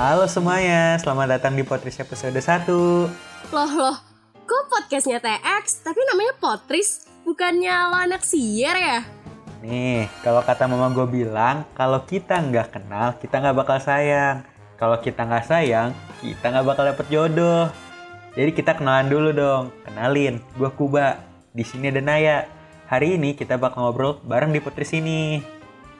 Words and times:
Halo 0.00 0.24
semuanya, 0.24 0.96
selamat 0.96 1.36
datang 1.36 1.52
di 1.52 1.60
Potris 1.60 2.00
episode 2.00 2.32
1 2.32 2.64
Loh 3.52 3.72
loh, 3.76 4.00
kok 4.48 4.64
podcastnya 4.72 5.20
TX 5.20 5.84
tapi 5.84 6.00
namanya 6.08 6.32
Potris? 6.40 7.04
Bukannya 7.20 7.92
lo 7.92 8.00
anak 8.08 8.24
sier 8.24 8.72
ya? 8.80 9.04
Nih, 9.60 10.08
kalau 10.24 10.40
kata 10.40 10.64
mama 10.64 10.88
gue 10.96 11.04
bilang, 11.04 11.68
kalau 11.76 12.00
kita 12.08 12.40
nggak 12.40 12.80
kenal, 12.80 13.12
kita 13.20 13.44
nggak 13.44 13.52
bakal 13.52 13.76
sayang. 13.76 14.40
Kalau 14.80 14.96
kita 15.04 15.28
nggak 15.28 15.44
sayang, 15.44 15.92
kita 16.24 16.48
nggak 16.48 16.64
bakal 16.64 16.88
dapet 16.88 17.04
jodoh. 17.12 17.68
Jadi 18.32 18.56
kita 18.56 18.80
kenalan 18.80 19.12
dulu 19.12 19.36
dong. 19.36 19.68
Kenalin, 19.84 20.40
gue 20.56 20.70
Kuba. 20.80 21.20
Di 21.52 21.60
sini 21.60 21.92
ada 21.92 22.00
Naya. 22.00 22.48
Hari 22.88 23.20
ini 23.20 23.36
kita 23.36 23.60
bakal 23.60 23.84
ngobrol 23.84 24.16
bareng 24.24 24.48
di 24.48 24.64
Potris 24.64 24.96
ini. 24.96 25.44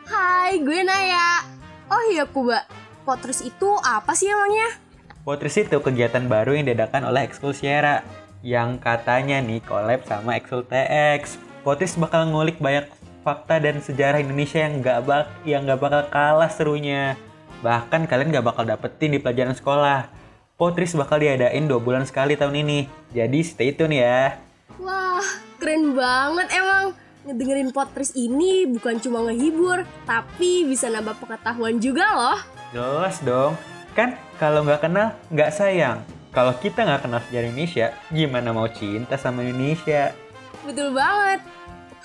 Hai, 0.08 0.56
gue 0.56 0.88
Naya. 0.88 1.44
Oh 1.92 2.00
iya 2.08 2.24
Kuba, 2.24 2.64
Potris 3.04 3.40
itu 3.40 3.70
apa 3.80 4.12
sih 4.12 4.28
emangnya? 4.28 4.76
Potris 5.24 5.56
itu 5.56 5.76
kegiatan 5.80 6.24
baru 6.28 6.56
yang 6.56 6.68
diadakan 6.68 7.08
oleh 7.08 7.28
Ekskul 7.28 7.52
Sierra 7.56 8.04
yang 8.40 8.80
katanya 8.80 9.40
nih 9.40 9.60
collab 9.64 10.04
sama 10.08 10.36
Ekskul 10.36 10.64
TX. 10.64 11.36
Potris 11.60 11.96
bakal 11.96 12.28
ngulik 12.32 12.56
banyak 12.56 12.88
fakta 13.20 13.60
dan 13.60 13.84
sejarah 13.84 14.20
Indonesia 14.20 14.64
yang 14.64 14.80
nggak 14.80 14.98
bak 15.04 15.26
yang 15.44 15.68
nggak 15.68 15.80
bakal 15.80 16.02
kalah 16.08 16.48
serunya. 16.48 17.16
Bahkan 17.60 18.08
kalian 18.08 18.32
nggak 18.32 18.46
bakal 18.48 18.64
dapetin 18.64 19.12
di 19.12 19.20
pelajaran 19.20 19.52
sekolah. 19.52 20.08
Potris 20.56 20.96
bakal 20.96 21.20
diadain 21.20 21.64
dua 21.68 21.80
bulan 21.80 22.04
sekali 22.04 22.36
tahun 22.36 22.64
ini. 22.64 22.88
Jadi 23.12 23.38
stay 23.44 23.72
tune 23.72 24.00
ya. 24.00 24.36
Wah, 24.80 25.24
keren 25.60 25.96
banget 25.96 26.48
emang. 26.52 26.96
Ngedengerin 27.20 27.68
Potris 27.72 28.16
ini 28.16 28.64
bukan 28.64 28.96
cuma 28.96 29.28
ngehibur, 29.28 29.84
tapi 30.08 30.64
bisa 30.64 30.88
nambah 30.88 31.20
pengetahuan 31.20 31.76
juga 31.76 32.08
loh. 32.16 32.59
Jelas 32.70 33.18
dong. 33.26 33.58
Kan 33.98 34.14
kalau 34.38 34.62
nggak 34.62 34.86
kenal 34.86 35.14
nggak 35.30 35.50
sayang. 35.50 36.06
Kalau 36.30 36.54
kita 36.54 36.86
nggak 36.86 37.02
kenal 37.02 37.20
sejarah 37.26 37.50
Indonesia, 37.50 37.86
gimana 38.14 38.54
mau 38.54 38.70
cinta 38.70 39.18
sama 39.18 39.42
Indonesia? 39.42 40.14
Betul 40.62 40.94
banget. 40.94 41.42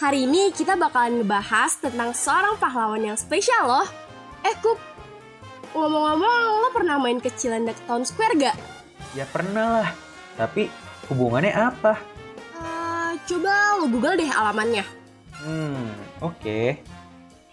Hari 0.01 0.25
ini 0.25 0.49
kita 0.49 0.73
bakalan 0.73 1.21
ngebahas 1.21 1.77
tentang 1.77 2.11
seorang 2.11 2.57
pahlawan 2.57 2.99
yang 3.05 3.15
spesial 3.15 3.69
loh. 3.69 3.87
Eh 4.41 4.57
Kup, 4.59 4.81
ngomong-ngomong 5.77 6.65
lo 6.65 6.69
pernah 6.73 6.97
main 6.97 7.21
ke 7.21 7.29
Cilandak 7.31 7.77
Town 7.85 8.01
Square 8.01 8.35
gak? 8.41 8.57
Ya 9.13 9.29
pernah 9.29 9.79
lah. 9.79 9.89
Tapi 10.35 10.67
hubungannya 11.07 11.53
apa? 11.53 11.95
Uh, 12.57 13.13
coba 13.29 13.79
lo 13.79 13.87
google 13.87 14.17
deh 14.17 14.27
alamannya. 14.27 14.83
Hmm, 15.39 15.93
oke. 16.25 16.81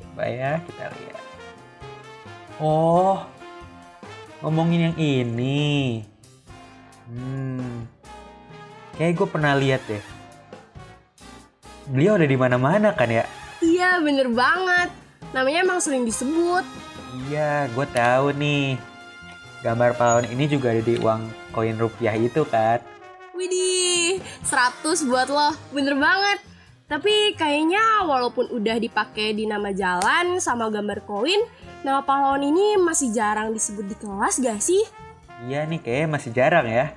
Coba 0.01 0.25
ya 0.27 0.59
kita 0.65 0.89
lihat. 0.89 1.32
Oh, 2.63 3.19
ngomongin 4.39 4.95
yang 4.95 4.97
ini. 5.03 5.99
Hmm, 7.11 7.91
kayak 8.95 9.19
gue 9.19 9.27
pernah 9.27 9.59
lihat 9.59 9.83
deh. 9.91 9.99
Beliau 11.91 12.15
ada 12.15 12.23
di 12.23 12.39
mana-mana 12.39 12.95
kan 12.95 13.11
ya? 13.11 13.27
Iya 13.59 13.99
bener 13.99 14.31
banget. 14.31 14.95
Namanya 15.35 15.59
emang 15.67 15.83
sering 15.83 16.07
disebut. 16.07 16.63
Iya, 17.27 17.67
gue 17.75 17.87
tahu 17.91 18.31
nih. 18.39 18.79
Gambar 19.67 19.99
pahlawan 19.99 20.31
ini 20.31 20.47
juga 20.47 20.71
ada 20.71 20.87
di 20.87 20.95
uang 21.03 21.35
koin 21.51 21.75
rupiah 21.75 22.15
itu 22.15 22.47
kan? 22.47 22.79
Widih, 23.35 24.23
100 24.47 25.11
buat 25.11 25.27
lo. 25.27 25.51
Bener 25.75 25.99
banget. 25.99 26.52
Tapi 26.93 27.33
kayaknya 27.41 28.05
walaupun 28.05 28.53
udah 28.53 28.77
dipakai 28.77 29.33
di 29.33 29.49
nama 29.49 29.73
jalan 29.73 30.37
sama 30.45 30.69
gambar 30.69 31.01
koin, 31.09 31.41
nama 31.81 32.05
pahlawan 32.05 32.45
ini 32.45 32.77
masih 32.77 33.09
jarang 33.17 33.49
disebut 33.49 33.89
di 33.89 33.97
kelas 33.97 34.37
gak 34.37 34.61
sih? 34.61 34.85
Iya 35.49 35.65
nih 35.65 35.81
kayaknya 35.81 36.09
masih 36.13 36.31
jarang 36.37 36.69
ya. 36.69 36.93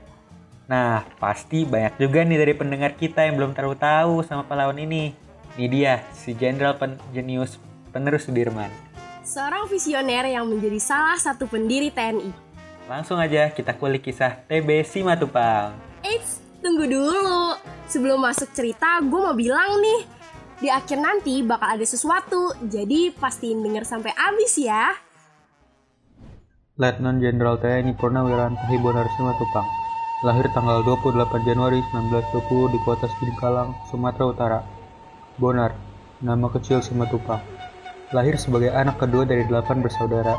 Nah, 0.68 1.08
pasti 1.16 1.64
banyak 1.64 1.96
juga 1.96 2.28
nih 2.28 2.36
dari 2.44 2.54
pendengar 2.60 2.92
kita 3.00 3.24
yang 3.24 3.40
belum 3.40 3.56
terlalu 3.56 3.80
tahu 3.80 4.14
sama 4.28 4.44
pahlawan 4.44 4.76
ini. 4.84 5.16
Ini 5.56 5.68
dia, 5.72 6.04
si 6.12 6.36
Jenderal 6.36 6.76
Pen 6.76 7.00
Jenius 7.16 7.56
Penerus 7.96 8.28
Sudirman. 8.28 8.68
Seorang 9.24 9.72
visioner 9.72 10.28
yang 10.28 10.44
menjadi 10.44 10.76
salah 10.76 11.16
satu 11.16 11.48
pendiri 11.48 11.88
TNI. 11.88 12.36
Langsung 12.92 13.16
aja 13.16 13.48
kita 13.48 13.72
kulik 13.72 14.12
kisah 14.12 14.44
TB 14.52 14.84
Simatupang. 14.84 15.72
Eits, 16.04 16.45
tunggu 16.66 16.90
dulu. 16.90 17.54
Sebelum 17.86 18.26
masuk 18.26 18.50
cerita, 18.58 18.98
gue 19.06 19.20
mau 19.22 19.38
bilang 19.38 19.78
nih. 19.78 20.02
Di 20.58 20.74
akhir 20.74 20.98
nanti 20.98 21.46
bakal 21.46 21.78
ada 21.78 21.86
sesuatu, 21.86 22.58
jadi 22.66 23.14
pastiin 23.14 23.62
denger 23.62 23.86
sampai 23.86 24.10
habis 24.18 24.58
ya. 24.58 24.98
Letnan 26.82 27.22
Jenderal 27.22 27.62
TNI 27.62 27.94
Purnawiranto 27.94 28.66
Hibonar 28.68 29.06
Simatupang 29.14 29.86
lahir 30.26 30.50
tanggal 30.58 30.82
28 30.82 31.46
Januari 31.46 31.86
1920 31.94 32.74
di 32.74 32.80
kota 32.82 33.06
Sidikalang, 33.06 33.78
Sumatera 33.94 34.26
Utara. 34.26 34.60
Bonar, 35.38 35.78
nama 36.26 36.50
kecil 36.50 36.82
Simatupang. 36.82 37.46
Lahir 38.10 38.40
sebagai 38.42 38.74
anak 38.74 38.98
kedua 38.98 39.30
dari 39.30 39.46
delapan 39.46 39.86
bersaudara. 39.86 40.34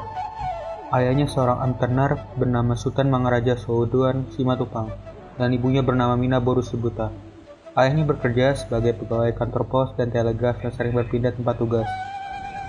Ayahnya 0.90 1.30
seorang 1.30 1.62
antenar 1.62 2.18
bernama 2.34 2.74
Sultan 2.74 3.14
Mangaraja 3.14 3.54
Souduan 3.54 4.26
Simatupang 4.34 5.15
dan 5.36 5.52
ibunya 5.52 5.84
bernama 5.84 6.16
Mina 6.16 6.40
Boru 6.40 6.60
Sibuta. 6.64 7.12
Ayahnya 7.76 8.08
bekerja 8.08 8.56
sebagai 8.56 8.96
pegawai 8.96 9.36
kantor 9.36 9.64
pos 9.68 9.88
dan 10.00 10.08
telegraf 10.08 10.60
yang 10.64 10.72
sering 10.72 10.96
berpindah 10.96 11.36
tempat 11.36 11.60
tugas, 11.60 11.88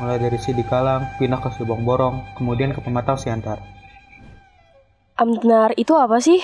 mulai 0.03 0.19
dari 0.19 0.35
Sidikalang, 0.35 1.15
pindah 1.15 1.39
ke 1.39 1.49
Subang 1.55 1.81
Borong, 1.87 2.21
kemudian 2.35 2.75
ke 2.75 2.83
Pematang 2.83 3.15
Siantar. 3.15 3.63
Amtenar 5.17 5.73
itu 5.79 5.97
apa 5.97 6.21
sih? 6.21 6.43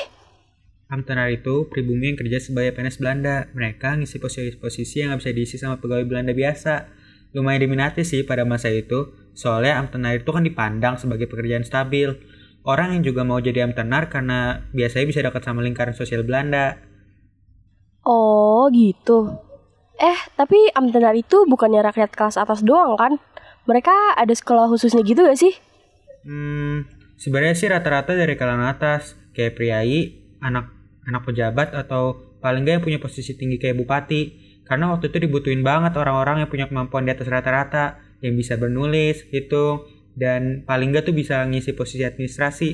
Amtenar 0.89 1.29
itu 1.29 1.69
pribumi 1.69 2.13
yang 2.13 2.17
kerja 2.17 2.41
sebagai 2.41 2.73
PNS 2.73 2.97
Belanda. 2.97 3.49
Mereka 3.53 4.01
ngisi 4.01 4.17
posisi-posisi 4.17 5.01
yang 5.01 5.13
nggak 5.13 5.21
bisa 5.21 5.31
diisi 5.33 5.55
sama 5.61 5.77
pegawai 5.77 6.05
Belanda 6.05 6.33
biasa. 6.33 6.89
Lumayan 7.33 7.65
diminati 7.65 8.05
sih 8.05 8.21
pada 8.25 8.45
masa 8.45 8.69
itu, 8.69 9.13
soalnya 9.33 9.81
Amtenar 9.81 10.21
itu 10.21 10.29
kan 10.29 10.45
dipandang 10.45 11.01
sebagai 11.01 11.25
pekerjaan 11.29 11.65
stabil. 11.65 12.13
Orang 12.63 12.95
yang 12.95 13.03
juga 13.03 13.27
mau 13.27 13.43
jadi 13.43 13.67
Amtenar 13.67 14.07
karena 14.07 14.67
biasanya 14.71 15.05
bisa 15.07 15.19
dekat 15.19 15.43
sama 15.43 15.59
lingkaran 15.59 15.91
sosial 15.91 16.23
Belanda. 16.23 16.79
Oh 18.07 18.71
gitu. 18.71 19.35
Eh, 19.99 20.19
tapi 20.39 20.71
Amtenar 20.71 21.15
itu 21.15 21.43
bukannya 21.43 21.83
rakyat 21.83 22.15
kelas 22.15 22.39
atas 22.39 22.63
doang 22.63 22.95
kan? 22.95 23.19
Mereka 23.67 24.15
ada 24.15 24.31
sekolah 24.31 24.71
khususnya 24.71 25.03
gitu 25.03 25.27
gak 25.27 25.39
sih? 25.39 25.55
Hmm, 26.23 26.87
sebenarnya 27.19 27.55
sih 27.55 27.67
rata-rata 27.67 28.15
dari 28.15 28.39
kalangan 28.39 28.71
atas, 28.71 29.19
kayak 29.35 29.59
priai, 29.59 30.23
anak 30.39 30.71
anak 31.03 31.27
pejabat 31.27 31.75
atau 31.75 32.15
paling 32.39 32.63
nggak 32.63 32.75
yang 32.79 32.83
punya 32.83 32.99
posisi 32.99 33.35
tinggi 33.35 33.59
kayak 33.59 33.79
bupati 33.79 34.21
karena 34.63 34.91
waktu 34.95 35.11
itu 35.11 35.27
dibutuhin 35.27 35.63
banget 35.63 35.95
orang-orang 35.99 36.43
yang 36.43 36.49
punya 36.51 36.65
kemampuan 36.71 37.03
di 37.03 37.11
atas 37.11 37.27
rata-rata 37.27 37.99
yang 38.23 38.39
bisa 38.39 38.55
bernulis, 38.55 39.27
hitung, 39.31 39.83
dan 40.13 40.63
paling 40.63 40.93
nggak 40.93 41.09
tuh 41.09 41.15
bisa 41.15 41.41
ngisi 41.45 41.73
posisi 41.73 42.05
administrasi. 42.05 42.69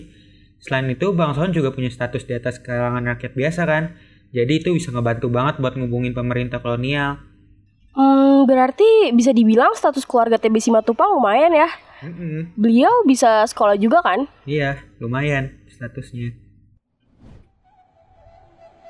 Selain 0.60 0.88
itu, 0.92 1.16
bangsawan 1.16 1.56
juga 1.56 1.72
punya 1.72 1.88
status 1.88 2.28
di 2.28 2.36
atas 2.36 2.60
kalangan 2.60 3.16
rakyat 3.16 3.32
biasa 3.32 3.62
kan, 3.64 3.96
jadi 4.36 4.60
itu 4.60 4.76
bisa 4.76 4.92
ngebantu 4.92 5.32
banget 5.32 5.58
buat 5.58 5.74
ngubungin 5.80 6.12
pemerintah 6.12 6.60
kolonial. 6.60 7.24
Hmm, 7.96 8.46
berarti 8.46 9.10
bisa 9.16 9.34
dibilang 9.34 9.74
status 9.74 10.06
keluarga 10.06 10.38
TB 10.38 10.62
Simatupang 10.62 11.16
lumayan 11.16 11.52
ya. 11.56 11.70
Mm 12.00 12.14
-mm. 12.16 12.40
Beliau 12.56 12.94
bisa 13.04 13.44
sekolah 13.50 13.76
juga 13.76 14.00
kan? 14.00 14.30
Iya, 14.48 14.80
lumayan 15.04 15.60
statusnya. 15.68 16.32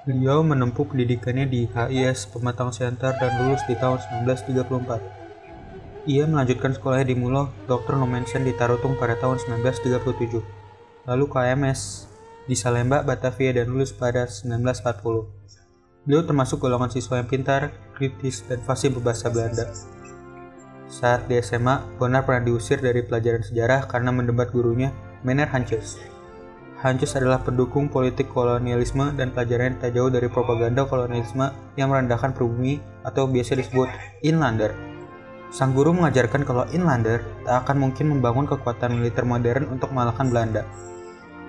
Beliau 0.10 0.42
menempuh 0.42 0.90
pendidikannya 0.90 1.46
di 1.46 1.70
HIS 1.70 2.34
Pematang 2.34 2.74
Siantar 2.74 3.14
dan 3.22 3.30
lulus 3.46 3.62
di 3.70 3.78
tahun 3.78 4.02
1934. 4.26 5.19
Ia 6.10 6.26
melanjutkan 6.26 6.74
sekolahnya 6.74 7.14
di 7.14 7.14
Mulo 7.14 7.54
Dr. 7.70 7.94
Nomensen 7.94 8.42
di 8.42 8.50
Tarutung 8.58 8.98
pada 8.98 9.14
tahun 9.14 9.38
1937. 9.62 10.42
Lalu 11.06 11.26
KMS 11.30 12.10
di 12.50 12.58
Salemba, 12.58 13.06
Batavia 13.06 13.54
dan 13.54 13.70
lulus 13.70 13.94
pada 13.94 14.26
1940. 14.26 15.06
Beliau 16.10 16.26
termasuk 16.26 16.66
golongan 16.66 16.90
siswa 16.90 17.22
yang 17.22 17.30
pintar, 17.30 17.70
kritis, 17.94 18.42
dan 18.50 18.58
fasih 18.66 18.90
berbahasa 18.90 19.30
Belanda. 19.30 19.70
Saat 20.90 21.30
di 21.30 21.38
SMA, 21.46 21.86
Bonar 22.02 22.26
pernah 22.26 22.42
diusir 22.42 22.82
dari 22.82 23.06
pelajaran 23.06 23.46
sejarah 23.46 23.86
karena 23.86 24.10
mendebat 24.10 24.50
gurunya, 24.50 24.90
Mener 25.22 25.46
Hancus. 25.46 26.02
Hancus 26.82 27.14
adalah 27.22 27.46
pendukung 27.46 27.86
politik 27.86 28.34
kolonialisme 28.34 29.14
dan 29.14 29.30
pelajaran 29.30 29.78
tak 29.78 29.94
jauh 29.94 30.10
dari 30.10 30.26
propaganda 30.26 30.90
kolonialisme 30.90 31.54
yang 31.78 31.94
merendahkan 31.94 32.34
pribumi 32.34 32.82
atau 33.06 33.30
biasa 33.30 33.62
disebut 33.62 33.94
inlander. 34.26 34.89
Sang 35.50 35.74
guru 35.74 35.98
mengajarkan 35.98 36.46
kalau 36.46 36.66
inlander 36.70 37.26
tak 37.42 37.66
akan 37.66 37.90
mungkin 37.90 38.14
membangun 38.14 38.46
kekuatan 38.46 39.02
militer 39.02 39.26
modern 39.26 39.66
untuk 39.74 39.90
mengalahkan 39.90 40.30
Belanda. 40.30 40.62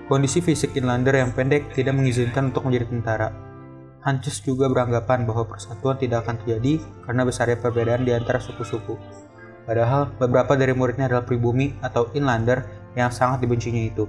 Kondisi 0.09 0.41
fisik 0.41 0.75
inlander 0.75 1.21
yang 1.21 1.31
pendek 1.37 1.71
tidak 1.77 1.95
mengizinkan 1.95 2.49
untuk 2.51 2.65
menjadi 2.65 2.89
tentara. 2.89 3.29
Hancus 4.01 4.41
juga 4.41 4.73
beranggapan 4.73 5.29
bahwa 5.29 5.45
persatuan 5.45 6.01
tidak 6.01 6.25
akan 6.25 6.41
terjadi 6.41 6.81
karena 7.05 7.23
besarnya 7.29 7.61
perbedaan 7.61 8.09
di 8.09 8.17
antara 8.17 8.41
suku-suku. 8.41 8.97
Padahal 9.69 10.09
beberapa 10.17 10.57
dari 10.57 10.73
muridnya 10.73 11.07
adalah 11.07 11.29
pribumi 11.29 11.77
atau 11.85 12.09
inlander 12.17 12.65
yang 12.97 13.13
sangat 13.13 13.45
dibencinya 13.45 13.85
itu. 13.85 14.09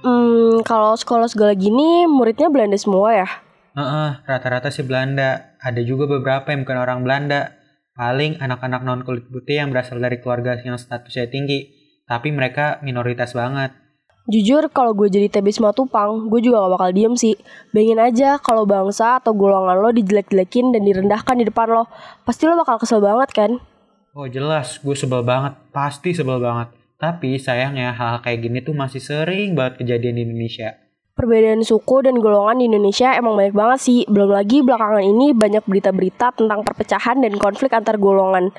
Hmm, 0.00 0.64
kalau 0.64 0.96
sekolah-sekolah 0.96 1.52
gini 1.58 2.08
muridnya 2.08 2.48
Belanda 2.48 2.80
semua 2.80 3.12
ya? 3.12 3.28
Heeh, 3.76 4.10
rata-rata 4.24 4.72
sih 4.72 4.82
Belanda. 4.82 5.54
Ada 5.60 5.84
juga 5.84 6.08
beberapa 6.08 6.50
yang 6.50 6.64
bukan 6.64 6.78
orang 6.80 6.98
Belanda. 7.04 7.57
Paling 7.98 8.38
anak-anak 8.38 8.86
non 8.86 9.02
kulit 9.02 9.26
putih 9.26 9.58
yang 9.58 9.74
berasal 9.74 9.98
dari 9.98 10.22
keluarga 10.22 10.54
yang 10.62 10.78
statusnya 10.78 11.26
tinggi. 11.26 11.74
Tapi 12.06 12.30
mereka 12.30 12.78
minoritas 12.86 13.34
banget. 13.34 13.74
Jujur 14.30 14.70
kalau 14.70 14.94
gue 14.94 15.10
jadi 15.10 15.26
TB 15.26 15.50
Simatupang, 15.50 16.30
gue 16.30 16.40
juga 16.44 16.62
gak 16.62 16.78
bakal 16.78 16.90
diem 16.94 17.16
sih. 17.18 17.34
Bayangin 17.74 17.98
aja 17.98 18.28
kalau 18.38 18.68
bangsa 18.68 19.18
atau 19.18 19.34
golongan 19.34 19.82
lo 19.82 19.90
dijelek-jelekin 19.90 20.70
dan 20.70 20.86
direndahkan 20.86 21.34
di 21.42 21.48
depan 21.48 21.66
lo. 21.74 21.84
Pasti 22.22 22.46
lo 22.46 22.54
bakal 22.54 22.78
kesel 22.78 23.02
banget 23.02 23.34
kan? 23.34 23.50
Oh 24.14 24.30
jelas, 24.30 24.78
gue 24.78 24.94
sebel 24.94 25.26
banget. 25.26 25.58
Pasti 25.74 26.14
sebel 26.14 26.38
banget. 26.38 26.70
Tapi 27.02 27.40
sayangnya 27.40 27.96
hal-hal 27.96 28.22
kayak 28.22 28.46
gini 28.46 28.58
tuh 28.62 28.78
masih 28.78 29.02
sering 29.02 29.58
banget 29.58 29.82
kejadian 29.82 30.20
di 30.20 30.22
Indonesia. 30.28 30.76
Perbedaan 31.18 31.66
suku 31.66 32.06
dan 32.06 32.22
golongan 32.22 32.62
di 32.62 32.70
Indonesia 32.70 33.10
emang 33.10 33.34
banyak 33.34 33.50
banget 33.50 33.78
sih. 33.82 33.98
Belum 34.06 34.30
lagi 34.30 34.62
belakangan 34.62 35.02
ini 35.02 35.34
banyak 35.34 35.66
berita-berita 35.66 36.30
tentang 36.38 36.62
perpecahan 36.62 37.18
dan 37.18 37.34
konflik 37.34 37.74
antar 37.74 37.98
golongan. 37.98 38.54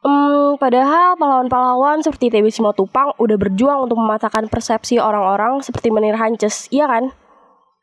Hmm, 0.00 0.56
padahal 0.56 1.20
pahlawan-pahlawan 1.20 2.00
seperti 2.00 2.32
TB 2.32 2.48
Simatupang 2.48 3.12
udah 3.20 3.36
berjuang 3.36 3.84
untuk 3.84 4.00
mematahkan 4.00 4.48
persepsi 4.48 4.96
orang-orang 4.96 5.60
seperti 5.60 5.92
Menir 5.92 6.16
Hances, 6.16 6.72
iya 6.72 6.88
kan? 6.88 7.12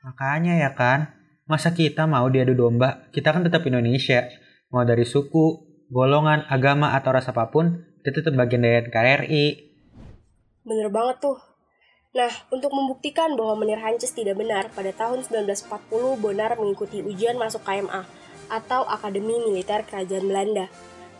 Makanya 0.01 0.57
ya 0.57 0.73
kan, 0.73 1.13
masa 1.45 1.69
kita 1.77 2.09
mau 2.09 2.25
diadu 2.33 2.57
domba? 2.57 3.05
Kita 3.13 3.29
kan 3.29 3.45
tetap 3.45 3.61
Indonesia. 3.69 4.25
Mau 4.73 4.81
dari 4.89 5.05
suku, 5.05 5.61
golongan, 5.93 6.49
agama, 6.49 6.97
atau 6.97 7.13
ras 7.13 7.29
apa 7.29 7.53
pun, 7.53 7.85
kita 8.01 8.25
tetap 8.25 8.33
bagian 8.33 8.65
dari 8.65 8.89
NKRI. 8.89 9.45
Bener 10.65 10.89
banget 10.89 11.21
tuh. 11.21 11.56
Nah, 12.17 12.33
untuk 12.49 12.73
membuktikan 12.73 13.37
bahwa 13.37 13.61
Menir 13.61 13.77
Hances 13.77 14.09
tidak 14.09 14.41
benar, 14.41 14.73
pada 14.73 14.89
tahun 14.89 15.21
1940 15.21 16.17
Bonar 16.17 16.57
mengikuti 16.57 17.05
ujian 17.05 17.37
masuk 17.37 17.61
KMA 17.61 18.09
atau 18.49 18.89
Akademi 18.89 19.37
Militer 19.37 19.85
Kerajaan 19.85 20.25
Belanda. 20.25 20.65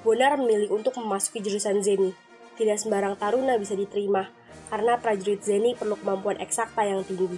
Bonar 0.01 0.41
memilih 0.41 0.73
untuk 0.73 0.97
memasuki 0.97 1.38
jurusan 1.38 1.85
Zeni. 1.85 2.17
Tidak 2.57 2.81
sembarang 2.81 3.13
taruna 3.13 3.61
bisa 3.61 3.77
diterima, 3.77 4.25
karena 4.73 4.97
prajurit 4.97 5.45
Zeni 5.45 5.77
perlu 5.77 6.01
kemampuan 6.01 6.41
eksakta 6.41 6.81
yang 6.81 7.05
tinggi. 7.05 7.38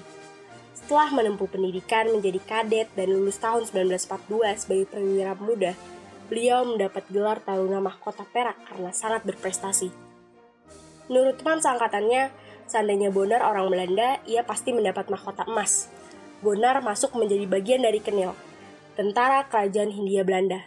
Setelah 0.71 1.11
menempuh 1.11 1.51
pendidikan 1.51 2.07
menjadi 2.07 2.39
kadet 2.39 2.87
dan 2.95 3.11
lulus 3.11 3.43
tahun 3.43 3.67
1942 3.67 4.55
sebagai 4.55 4.87
perwira 4.87 5.35
muda, 5.35 5.75
beliau 6.31 6.63
mendapat 6.63 7.03
gelar 7.11 7.43
Taruna 7.43 7.83
Mahkota 7.83 8.23
Perak 8.23 8.55
karena 8.71 8.95
sangat 8.95 9.27
berprestasi. 9.27 9.91
Menurut 11.09 11.41
teman 11.41 11.59
seangkatannya, 11.59 12.29
seandainya 12.69 13.09
Bonar 13.09 13.41
orang 13.41 13.73
Belanda, 13.73 14.21
ia 14.29 14.45
pasti 14.45 14.69
mendapat 14.69 15.09
mahkota 15.09 15.43
emas. 15.49 15.89
Bonar 16.39 16.79
masuk 16.85 17.17
menjadi 17.17 17.49
bagian 17.49 17.81
dari 17.83 17.99
Kenil, 17.99 18.31
tentara 18.93 19.49
kerajaan 19.49 19.91
Hindia 19.91 20.23
Belanda. 20.23 20.61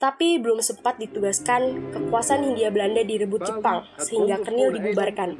Tapi 0.00 0.40
belum 0.40 0.64
sempat 0.64 0.96
ditugaskan, 0.96 1.92
kekuasaan 1.92 2.40
Hindia 2.40 2.72
Belanda 2.72 3.04
direbut 3.04 3.44
Jepang, 3.44 3.84
sehingga 4.00 4.40
Kenil 4.40 4.72
dibubarkan. 4.72 5.36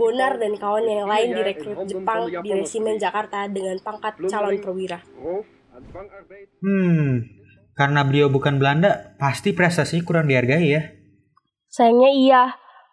Bonar 0.00 0.40
dan 0.40 0.56
kawannya 0.56 1.04
yang 1.04 1.10
lain 1.10 1.28
direkrut 1.36 1.84
Jepang 1.84 2.32
di 2.40 2.50
resimen 2.56 2.96
Jakarta 2.96 3.44
dengan 3.44 3.76
pangkat 3.84 4.16
calon 4.24 4.56
perwira. 4.56 5.04
Hmm, 6.64 7.28
karena 7.76 8.00
beliau 8.08 8.32
bukan 8.32 8.56
Belanda, 8.56 9.16
pasti 9.20 9.52
prestasinya 9.52 10.04
kurang 10.04 10.32
dihargai 10.32 10.64
ya. 10.64 10.82
Sayangnya 11.68 12.10
iya, 12.10 12.42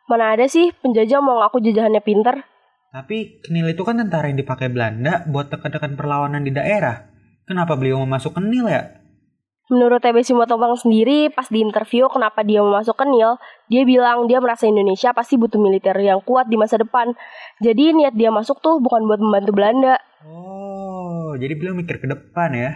mana 0.08 0.34
ada 0.34 0.48
sih 0.48 0.72
penjajah 0.82 1.20
mau 1.20 1.44
ngaku 1.44 1.60
jajahannya 1.62 2.02
pinter? 2.02 2.44
Tapi 2.92 3.44
Kenil 3.44 3.76
itu 3.76 3.84
kan 3.84 4.00
tentara 4.00 4.32
yang 4.32 4.40
dipakai 4.40 4.72
Belanda 4.72 5.28
buat 5.28 5.52
tekan-tekan 5.52 6.00
perlawanan 6.00 6.42
di 6.48 6.56
daerah. 6.56 7.12
Kenapa 7.44 7.76
beliau 7.76 8.02
mau 8.04 8.18
masuk 8.18 8.40
Kenil 8.40 8.66
ya? 8.68 8.98
Menurut 9.68 10.00
TB 10.00 10.24
Simatupang 10.24 10.80
sendiri, 10.80 11.28
pas 11.28 11.52
di 11.52 11.60
interview 11.60 12.08
kenapa 12.08 12.40
dia 12.40 12.64
mau 12.64 12.80
masuk 12.80 12.96
ke 12.96 13.04
NIL, 13.04 13.36
dia 13.68 13.84
bilang 13.84 14.24
dia 14.24 14.40
merasa 14.40 14.64
Indonesia 14.64 15.12
pasti 15.12 15.36
butuh 15.36 15.60
militer 15.60 15.92
yang 16.00 16.24
kuat 16.24 16.48
di 16.48 16.56
masa 16.56 16.80
depan. 16.80 17.12
Jadi 17.60 17.92
niat 17.92 18.16
dia 18.16 18.32
masuk 18.32 18.64
tuh 18.64 18.80
bukan 18.80 19.04
buat 19.04 19.20
membantu 19.20 19.52
Belanda. 19.52 20.00
Oh, 20.24 21.36
jadi 21.36 21.52
beliau 21.60 21.76
mikir 21.76 22.00
ke 22.00 22.08
depan 22.08 22.56
ya? 22.56 22.72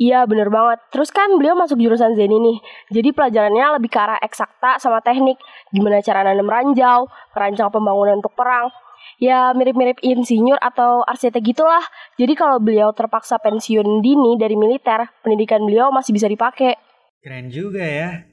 Iya 0.00 0.24
bener 0.24 0.48
banget. 0.48 0.80
Terus 0.88 1.12
kan 1.12 1.28
beliau 1.36 1.52
masuk 1.52 1.76
jurusan 1.76 2.16
Zeni 2.16 2.40
nih. 2.40 2.58
Jadi 2.88 3.12
pelajarannya 3.12 3.76
lebih 3.76 3.92
ke 3.92 4.00
arah 4.00 4.16
eksakta 4.24 4.80
sama 4.80 5.04
teknik. 5.04 5.36
Gimana 5.76 6.00
cara 6.00 6.24
nanam 6.24 6.48
ranjau, 6.48 7.04
merancang 7.36 7.68
pembangunan 7.68 8.16
untuk 8.16 8.32
perang 8.32 8.72
ya 9.20 9.52
mirip-mirip 9.52 10.00
insinyur 10.00 10.56
atau 10.58 11.04
arsitek 11.04 11.52
gitulah. 11.52 11.84
Jadi 12.16 12.32
kalau 12.32 12.56
beliau 12.58 12.90
terpaksa 12.96 13.36
pensiun 13.38 14.00
dini 14.00 14.40
dari 14.40 14.56
militer, 14.56 15.04
pendidikan 15.20 15.60
beliau 15.62 15.92
masih 15.92 16.16
bisa 16.16 16.26
dipakai. 16.26 16.74
Keren 17.20 17.52
juga 17.52 17.84
ya. 17.84 18.24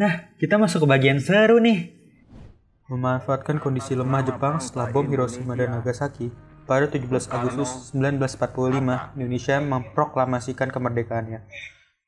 Nah, 0.00 0.32
kita 0.40 0.56
masuk 0.56 0.88
ke 0.88 0.88
bagian 0.88 1.20
seru 1.20 1.60
nih. 1.60 1.92
Memanfaatkan 2.88 3.60
kondisi 3.60 3.92
lemah 3.94 4.24
Jepang 4.24 4.58
setelah 4.58 4.90
bom 4.90 5.06
Hiroshima 5.06 5.54
dan 5.54 5.78
Nagasaki, 5.78 6.32
pada 6.70 6.86
17 6.86 7.10
Agustus 7.34 7.90
1945, 7.98 9.18
Indonesia 9.18 9.58
memproklamasikan 9.58 10.70
kemerdekaannya. 10.70 11.42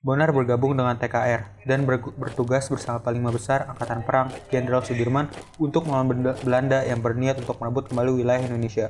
Bonar 0.06 0.30
bergabung 0.30 0.78
dengan 0.78 0.94
TKR 0.94 1.66
dan 1.66 1.82
bertugas 2.14 2.70
bersama 2.70 3.02
Panglima 3.02 3.34
Besar 3.34 3.66
Angkatan 3.66 4.06
Perang 4.06 4.30
Jenderal 4.54 4.86
Sudirman 4.86 5.26
untuk 5.58 5.90
melawan 5.90 6.38
Belanda 6.46 6.86
yang 6.86 7.02
berniat 7.02 7.42
untuk 7.42 7.58
merebut 7.58 7.90
kembali 7.90 8.22
wilayah 8.22 8.46
Indonesia. 8.46 8.86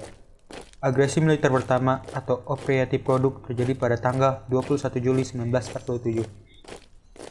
Agresi 0.84 1.24
militer 1.24 1.48
pertama 1.48 2.04
atau 2.12 2.44
Operasi 2.52 3.00
Produk 3.00 3.40
terjadi 3.48 3.72
pada 3.72 3.96
tanggal 3.96 4.44
21 4.52 5.00
Juli 5.00 5.25
1947. 5.25 6.20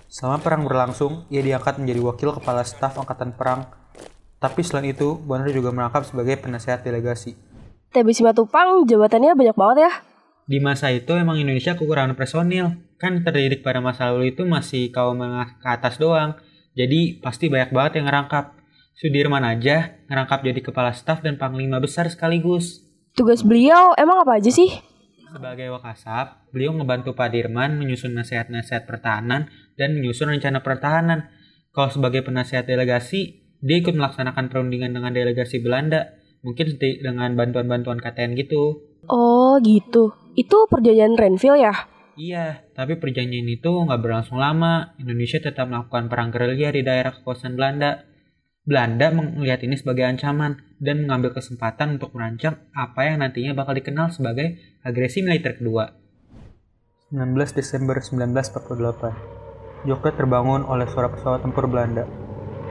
Selama 0.09 0.41
perang 0.41 0.65
berlangsung, 0.65 1.29
ia 1.29 1.45
diangkat 1.45 1.77
menjadi 1.77 2.01
wakil 2.09 2.29
kepala 2.41 2.65
staf 2.65 2.97
Angkatan 2.97 3.37
Perang. 3.37 3.69
Tapi 4.41 4.65
selain 4.65 4.89
itu, 4.89 5.13
Bonar 5.13 5.53
juga 5.53 5.69
merangkap 5.69 6.09
sebagai 6.09 6.41
penasehat 6.41 6.81
delegasi. 6.81 7.50
TB 7.91 8.07
Simatupang 8.15 8.87
jabatannya 8.87 9.35
banyak 9.35 9.55
banget 9.59 9.77
ya. 9.87 9.91
Di 10.47 10.63
masa 10.63 10.91
itu 10.95 11.11
emang 11.15 11.39
Indonesia 11.39 11.75
kekurangan 11.75 12.15
personil 12.15 12.79
kan 12.95 13.19
terdidik 13.25 13.65
pada 13.65 13.81
masa 13.81 14.13
lalu 14.13 14.31
itu 14.31 14.47
masih 14.47 14.93
kaum 14.95 15.19
menengah 15.19 15.59
ke 15.59 15.67
atas 15.67 15.99
doang. 15.99 16.37
Jadi 16.71 17.19
pasti 17.19 17.51
banyak 17.51 17.75
banget 17.75 17.99
yang 17.99 18.07
ngerangkap. 18.07 18.55
Sudirman 18.95 19.41
aja 19.41 19.97
ngerangkap 20.07 20.39
jadi 20.45 20.59
kepala 20.61 20.93
staf 20.93 21.25
dan 21.25 21.35
panglima 21.35 21.81
besar 21.81 22.05
sekaligus. 22.07 22.85
Tugas 23.11 23.41
beliau 23.41 23.91
emang 23.97 24.23
apa 24.23 24.37
aja 24.39 24.53
sih? 24.53 24.69
Sebagai 25.31 25.71
Wakasap, 25.71 26.51
beliau 26.51 26.75
ngebantu 26.75 27.15
Pak 27.15 27.31
Dirman 27.31 27.79
menyusun 27.79 28.11
nasihat-nasihat 28.15 28.83
pertahanan 28.83 29.47
dan 29.79 29.95
menyusun 29.95 30.27
rencana 30.27 30.59
pertahanan. 30.59 31.31
Kalau 31.71 31.87
sebagai 31.87 32.19
penasihat 32.21 32.67
delegasi, 32.67 33.39
dia 33.63 33.79
ikut 33.79 33.95
melaksanakan 33.95 34.51
perundingan 34.51 34.91
dengan 34.91 35.15
delegasi 35.15 35.63
Belanda. 35.63 36.20
Mungkin 36.41 36.77
dengan 36.77 37.37
bantuan-bantuan 37.37 38.01
KTN 38.01 38.33
gitu. 38.37 38.81
Oh 39.05 39.57
gitu. 39.61 40.13
Itu 40.33 40.65
perjanjian 40.69 41.17
Renville 41.17 41.61
ya? 41.61 41.73
Iya, 42.19 42.67
tapi 42.75 42.99
perjanjian 42.99 43.47
itu 43.47 43.71
nggak 43.71 44.01
berlangsung 44.01 44.37
lama. 44.37 44.93
Indonesia 44.99 45.39
tetap 45.39 45.69
melakukan 45.69 46.11
perang 46.11 46.29
gerilya 46.29 46.69
di 46.75 46.81
daerah 46.83 47.15
kekuasaan 47.15 47.55
Belanda. 47.55 48.03
Belanda 48.61 49.09
melihat 49.09 49.65
ini 49.65 49.73
sebagai 49.73 50.05
ancaman 50.05 50.61
dan 50.77 51.01
mengambil 51.01 51.33
kesempatan 51.33 51.97
untuk 51.97 52.13
merancang 52.13 52.61
apa 52.77 53.09
yang 53.09 53.25
nantinya 53.25 53.57
bakal 53.57 53.73
dikenal 53.73 54.13
sebagai 54.13 54.61
agresi 54.85 55.25
militer 55.25 55.57
kedua. 55.57 55.97
19 57.09 57.57
Desember 57.57 57.97
1948, 57.97 59.89
Jogja 59.89 60.11
terbangun 60.13 60.61
oleh 60.63 60.85
suara 60.87 61.09
pesawat 61.09 61.41
tempur 61.41 61.65
Belanda. 61.65 62.05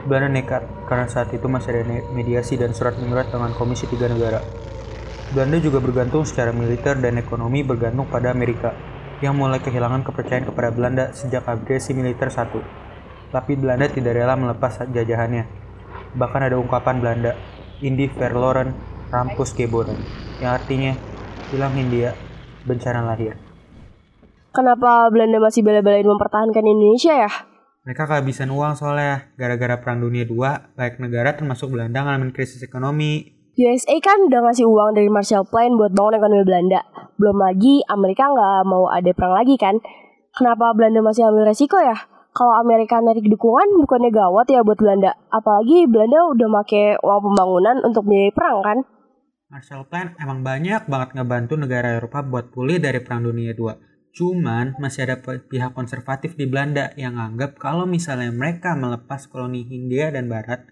Belanda 0.01 0.33
nekat 0.33 0.65
karena 0.89 1.05
saat 1.05 1.29
itu 1.29 1.45
masih 1.45 1.77
ada 1.77 1.83
mediasi 2.13 2.57
dan 2.57 2.73
surat 2.73 2.97
menyurat 2.97 3.29
dengan 3.29 3.53
Komisi 3.53 3.85
Tiga 3.85 4.09
Negara. 4.09 4.41
Belanda 5.31 5.61
juga 5.61 5.79
bergantung 5.79 6.27
secara 6.27 6.51
militer 6.51 6.97
dan 6.99 7.15
ekonomi 7.21 7.63
bergantung 7.63 8.09
pada 8.09 8.33
Amerika 8.35 8.73
yang 9.21 9.37
mulai 9.37 9.61
kehilangan 9.61 10.01
kepercayaan 10.01 10.49
kepada 10.49 10.73
Belanda 10.73 11.13
sejak 11.13 11.45
agresi 11.45 11.93
militer 11.93 12.27
satu. 12.33 12.59
Tapi 13.31 13.55
Belanda 13.55 13.87
tidak 13.87 14.17
rela 14.17 14.35
melepas 14.35 14.83
jajahannya. 14.91 15.47
Bahkan 16.17 16.41
ada 16.51 16.57
ungkapan 16.59 16.99
Belanda, 16.99 17.31
Indi 17.79 18.11
verloren, 18.11 18.75
rampus 19.07 19.55
geboren, 19.55 19.95
yang 20.43 20.57
artinya 20.57 20.97
hilang 21.53 21.77
India, 21.79 22.11
bencana 22.67 23.05
lahir. 23.07 23.39
Kenapa 24.51 25.07
Belanda 25.07 25.39
masih 25.39 25.63
bela-belain 25.63 26.03
mempertahankan 26.03 26.65
Indonesia 26.67 27.15
ya? 27.15 27.50
Mereka 27.81 28.05
kehabisan 28.05 28.53
uang 28.53 28.77
soalnya. 28.77 29.33
Gara-gara 29.33 29.81
Perang 29.81 30.05
Dunia 30.05 30.21
II, 30.29 30.45
baik 30.77 31.01
negara 31.01 31.33
termasuk 31.33 31.73
Belanda 31.73 32.05
ngalamin 32.05 32.29
krisis 32.29 32.61
ekonomi. 32.61 33.41
USA 33.57 33.97
kan 33.97 34.29
udah 34.29 34.47
ngasih 34.47 34.69
uang 34.69 34.93
dari 34.93 35.09
Marshall 35.09 35.49
Plan 35.49 35.73
buat 35.73 35.89
bangun 35.89 36.21
ekonomi 36.21 36.45
Belanda. 36.45 36.85
Belum 37.17 37.41
lagi 37.41 37.81
Amerika 37.89 38.29
nggak 38.29 38.69
mau 38.69 38.85
ada 38.85 39.11
perang 39.17 39.33
lagi 39.33 39.57
kan. 39.57 39.81
Kenapa 40.37 40.77
Belanda 40.77 41.01
masih 41.01 41.25
ambil 41.25 41.49
resiko 41.49 41.81
ya? 41.81 41.97
Kalau 42.31 42.53
Amerika 42.55 43.01
narik 43.01 43.27
dukungan 43.27 43.75
bukannya 43.81 44.13
gawat 44.13 44.47
ya 44.47 44.61
buat 44.61 44.77
Belanda. 44.77 45.17
Apalagi 45.33 45.89
Belanda 45.89 46.31
udah 46.37 46.47
make 46.47 46.95
uang 47.01 47.21
pembangunan 47.27 47.75
untuk 47.81 48.05
biaya 48.05 48.31
perang 48.31 48.57
kan. 48.61 48.77
Marshall 49.51 49.83
Plan 49.89 50.15
emang 50.15 50.45
banyak 50.45 50.87
banget 50.87 51.17
ngebantu 51.17 51.59
negara 51.59 51.99
Eropa 51.99 52.23
buat 52.23 52.55
pulih 52.55 52.79
dari 52.79 53.03
Perang 53.03 53.27
Dunia 53.27 53.51
II. 53.51 53.90
Cuman 54.11 54.75
masih 54.75 55.07
ada 55.07 55.15
pihak 55.23 55.71
konservatif 55.71 56.35
di 56.35 56.43
Belanda 56.43 56.91
yang 56.99 57.15
anggap 57.15 57.55
kalau 57.55 57.87
misalnya 57.87 58.31
mereka 58.35 58.75
melepas 58.75 59.31
koloni 59.31 59.63
Hindia 59.63 60.11
dan 60.11 60.27
Barat, 60.27 60.67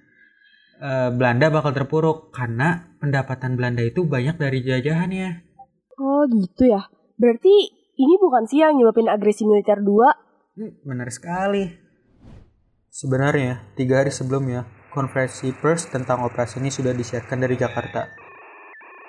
eh, 0.84 1.10
Belanda 1.16 1.48
bakal 1.48 1.72
terpuruk 1.72 2.36
karena 2.36 2.96
pendapatan 3.00 3.56
Belanda 3.56 3.80
itu 3.80 4.04
banyak 4.04 4.36
dari 4.36 4.60
jajahannya. 4.60 5.30
Oh 6.00 6.28
gitu 6.28 6.68
ya. 6.68 6.92
Berarti 7.16 7.56
ini 8.00 8.16
bukan 8.20 8.48
sih 8.48 8.64
yang 8.64 8.76
nyebabin 8.80 9.12
agresi 9.12 9.44
militer 9.44 9.84
2? 9.84 10.60
Hmm, 10.60 10.72
benar 10.84 11.12
sekali. 11.12 11.68
Sebenarnya, 12.92 13.76
tiga 13.76 14.04
hari 14.04 14.12
sebelumnya, 14.12 14.68
konferensi 14.92 15.52
pers 15.56 15.88
tentang 15.88 16.26
operasi 16.26 16.60
ini 16.60 16.72
sudah 16.74 16.92
disiarkan 16.92 17.40
dari 17.44 17.56
Jakarta. 17.56 18.10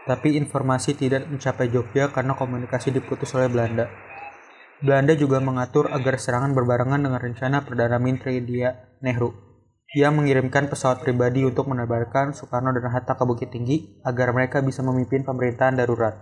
Tapi 0.05 0.37
informasi 0.37 0.99
tidak 0.99 1.31
mencapai 1.31 1.71
Jogja 1.71 2.11
karena 2.11 2.35
komunikasi 2.35 2.91
diputus 2.91 3.31
oleh 3.39 3.47
Belanda. 3.47 4.10
Belanda 4.81 5.13
juga 5.13 5.45
mengatur 5.45 5.93
agar 5.93 6.17
serangan 6.17 6.57
berbarengan 6.57 7.05
dengan 7.05 7.21
rencana 7.21 7.69
Perdana 7.69 8.01
Menteri 8.01 8.41
India 8.41 8.97
Nehru. 9.05 9.29
Ia 9.93 10.09
mengirimkan 10.09 10.73
pesawat 10.73 11.05
pribadi 11.05 11.45
untuk 11.45 11.69
menebarkan 11.69 12.33
Soekarno 12.33 12.73
dan 12.73 12.89
Hatta 12.89 13.13
ke 13.13 13.25
Bukit 13.29 13.53
Tinggi 13.53 14.01
agar 14.09 14.33
mereka 14.33 14.65
bisa 14.65 14.81
memimpin 14.81 15.21
pemerintahan 15.21 15.77
darurat. 15.77 16.17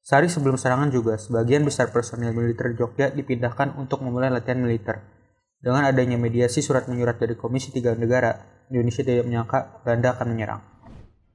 Sehari 0.00 0.32
sebelum 0.32 0.56
serangan 0.56 0.88
juga, 0.88 1.20
sebagian 1.20 1.66
besar 1.68 1.92
personil 1.92 2.32
militer 2.32 2.72
Jogja 2.78 3.12
dipindahkan 3.12 3.76
untuk 3.76 4.00
memulai 4.00 4.32
latihan 4.32 4.62
militer. 4.62 5.02
Dengan 5.60 5.84
adanya 5.84 6.16
mediasi 6.16 6.62
surat 6.62 6.88
menyurat 6.88 7.20
dari 7.20 7.36
Komisi 7.36 7.74
Tiga 7.74 7.92
Negara, 7.92 8.64
Indonesia 8.72 9.02
tidak 9.04 9.26
menyangka 9.26 9.82
Belanda 9.84 10.14
akan 10.16 10.26
menyerang. 10.32 10.60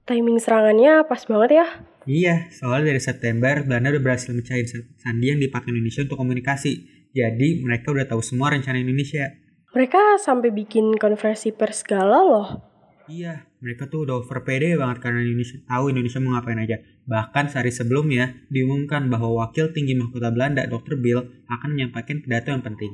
Timing 0.09 0.39
serangannya 0.41 1.05
pas 1.05 1.21
banget 1.27 1.51
ya. 1.61 1.67
Iya, 2.09 2.49
soalnya 2.49 2.95
dari 2.95 3.01
September 3.01 3.61
Belanda 3.61 3.93
udah 3.93 4.03
berhasil 4.03 4.33
mecahin 4.33 4.65
sandi 4.97 5.25
yang 5.29 5.37
dipakai 5.37 5.69
Indonesia 5.69 6.01
untuk 6.01 6.17
komunikasi. 6.17 6.71
Jadi 7.13 7.61
mereka 7.61 7.93
udah 7.93 8.09
tahu 8.09 8.23
semua 8.25 8.49
rencana 8.55 8.81
Indonesia. 8.81 9.29
Mereka 9.71 10.17
sampai 10.17 10.49
bikin 10.49 10.97
konferensi 10.97 11.53
pers 11.53 11.85
segala 11.85 12.17
loh. 12.25 12.47
Iya, 13.11 13.43
mereka 13.59 13.91
tuh 13.91 14.07
udah 14.07 14.23
over 14.23 14.41
pede 14.47 14.79
banget 14.79 15.03
karena 15.03 15.19
Indonesia 15.21 15.59
tahu 15.67 15.91
Indonesia 15.91 16.19
mau 16.23 16.31
ngapain 16.39 16.59
aja. 16.63 16.77
Bahkan 17.05 17.51
sehari 17.51 17.69
sebelumnya 17.69 18.47
diumumkan 18.47 19.11
bahwa 19.11 19.43
Wakil 19.43 19.75
Tinggi 19.75 19.93
Mahkota 19.99 20.31
Belanda 20.31 20.63
Dr. 20.65 20.95
Bill 20.95 21.19
akan 21.51 21.69
menyampaikan 21.75 22.23
pidato 22.23 22.49
yang 22.55 22.63
penting. 22.63 22.93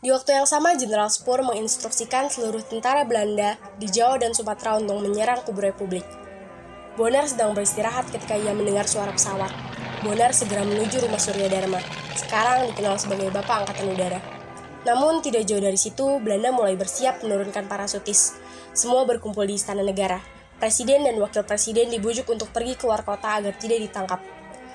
Di 0.00 0.08
waktu 0.08 0.32
yang 0.32 0.48
sama, 0.48 0.72
Jenderal 0.80 1.12
Spoor 1.12 1.44
menginstruksikan 1.44 2.32
seluruh 2.32 2.64
tentara 2.64 3.04
Belanda 3.04 3.60
di 3.76 3.84
Jawa 3.84 4.16
dan 4.16 4.32
Sumatera 4.32 4.80
untuk 4.80 4.96
menyerang 5.04 5.44
kubu 5.44 5.60
Republik. 5.60 6.19
Bonar 7.00 7.24
sedang 7.24 7.56
beristirahat 7.56 8.12
ketika 8.12 8.36
ia 8.36 8.52
mendengar 8.52 8.84
suara 8.84 9.08
pesawat. 9.08 9.48
Bonar 10.04 10.36
segera 10.36 10.68
menuju 10.68 11.00
rumah 11.00 11.16
Surya 11.16 11.48
Dharma, 11.48 11.80
sekarang 12.12 12.68
dikenal 12.68 13.00
sebagai 13.00 13.32
Bapak 13.32 13.64
Angkatan 13.64 13.88
Udara. 13.88 14.20
Namun 14.84 15.24
tidak 15.24 15.48
jauh 15.48 15.64
dari 15.64 15.80
situ, 15.80 16.20
Belanda 16.20 16.52
mulai 16.52 16.76
bersiap 16.76 17.24
menurunkan 17.24 17.72
parasutis. 17.72 18.36
Semua 18.76 19.08
berkumpul 19.08 19.48
di 19.48 19.56
Istana 19.56 19.80
Negara. 19.80 20.20
Presiden 20.60 21.08
dan 21.08 21.16
Wakil 21.16 21.40
Presiden 21.48 21.88
dibujuk 21.88 22.28
untuk 22.28 22.52
pergi 22.52 22.76
keluar 22.76 23.00
kota 23.00 23.40
agar 23.40 23.56
tidak 23.56 23.80
ditangkap. 23.80 24.20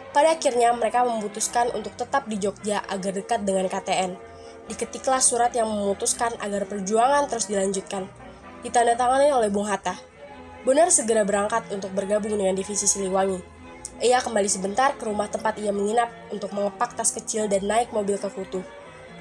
Pada 0.10 0.34
akhirnya 0.34 0.74
mereka 0.74 1.06
memutuskan 1.06 1.70
untuk 1.78 1.94
tetap 1.94 2.26
di 2.26 2.42
Jogja 2.42 2.82
agar 2.90 3.14
dekat 3.14 3.46
dengan 3.46 3.70
KTN. 3.70 4.18
Diketiklah 4.66 5.22
surat 5.22 5.54
yang 5.54 5.70
memutuskan 5.70 6.34
agar 6.42 6.66
perjuangan 6.66 7.30
terus 7.30 7.46
dilanjutkan. 7.46 8.10
Ditandatangani 8.66 9.30
oleh 9.30 9.54
Bung 9.54 9.70
Hatta. 9.70 10.15
Bonar 10.66 10.90
segera 10.90 11.22
berangkat 11.22 11.70
untuk 11.70 11.94
bergabung 11.94 12.34
dengan 12.42 12.58
divisi 12.58 12.90
Siliwangi. 12.90 13.38
Ia 14.02 14.18
kembali 14.18 14.50
sebentar 14.50 14.98
ke 14.98 15.06
rumah 15.06 15.30
tempat 15.30 15.62
ia 15.62 15.70
menginap 15.70 16.10
untuk 16.34 16.50
mengepak 16.58 16.98
tas 16.98 17.14
kecil 17.14 17.46
dan 17.46 17.70
naik 17.70 17.94
mobil 17.94 18.18
ke 18.18 18.26
Kutu. 18.34 18.66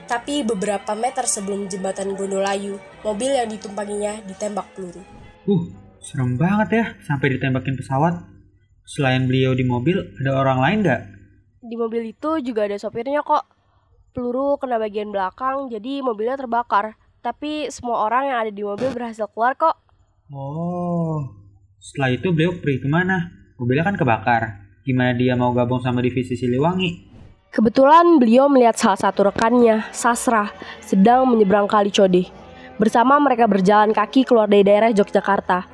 Tapi 0.09 0.41
beberapa 0.41 0.97
meter 0.97 1.29
sebelum 1.29 1.69
jembatan 1.69 2.17
Gondolayu, 2.17 2.81
mobil 3.05 3.37
yang 3.37 3.53
ditumpanginya 3.53 4.25
ditembak 4.25 4.73
peluru. 4.73 5.05
Uh, 5.45 5.69
serem 6.01 6.41
banget 6.41 6.69
ya 6.73 6.85
sampai 7.05 7.37
ditembakin 7.37 7.77
pesawat. 7.77 8.25
Selain 8.89 9.29
beliau 9.29 9.53
di 9.53 9.69
mobil, 9.69 10.01
ada 10.25 10.41
orang 10.41 10.59
lain 10.65 10.79
nggak? 10.81 11.03
Di 11.61 11.77
mobil 11.77 12.09
itu 12.09 12.41
juga 12.41 12.65
ada 12.65 12.81
sopirnya 12.81 13.21
kok. 13.21 13.45
Peluru 14.17 14.57
kena 14.57 14.81
bagian 14.81 15.13
belakang, 15.13 15.69
jadi 15.69 16.01
mobilnya 16.01 16.41
terbakar. 16.41 16.97
Tapi 17.21 17.69
semua 17.69 18.09
orang 18.09 18.33
yang 18.33 18.39
ada 18.49 18.53
di 18.53 18.65
mobil 18.65 18.89
berhasil 18.97 19.29
keluar 19.29 19.57
kok. 19.61 19.84
Oh, 20.33 21.21
setelah 21.77 22.17
itu 22.17 22.33
beliau 22.33 22.57
pergi 22.57 22.81
ke 22.81 22.89
mana? 22.89 23.29
Mobilnya 23.61 23.85
kan 23.85 23.97
kebakar. 24.01 24.43
Gimana 24.81 25.13
dia 25.13 25.37
mau 25.37 25.53
gabung 25.53 25.85
sama 25.85 26.01
divisi 26.01 26.33
Siliwangi? 26.33 27.13
Kebetulan 27.53 28.17
beliau 28.17 28.49
melihat 28.49 28.73
salah 28.73 28.97
satu 28.97 29.29
rekannya, 29.29 29.85
Sasra, 29.93 30.49
sedang 30.81 31.29
menyeberang 31.29 31.69
kali 31.69 31.93
Code. 31.93 32.25
Bersama 32.81 33.21
mereka 33.21 33.45
berjalan 33.45 33.93
kaki 33.93 34.25
keluar 34.25 34.49
dari 34.49 34.65
daerah 34.65 34.89
Yogyakarta. 34.97 35.69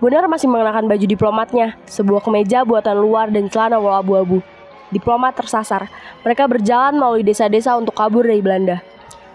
Bonar 0.00 0.24
masih 0.32 0.48
mengenakan 0.48 0.88
baju 0.88 1.04
diplomatnya, 1.04 1.76
sebuah 1.84 2.24
kemeja 2.24 2.64
buatan 2.64 2.96
luar 2.96 3.28
dan 3.28 3.52
celana 3.52 3.76
wol 3.76 4.00
abu-abu. 4.00 4.40
Diplomat 4.88 5.36
tersasar. 5.36 5.92
Mereka 6.24 6.48
berjalan 6.48 6.96
melalui 6.96 7.20
desa-desa 7.20 7.76
untuk 7.76 7.92
kabur 7.92 8.24
dari 8.24 8.40
Belanda. 8.40 8.80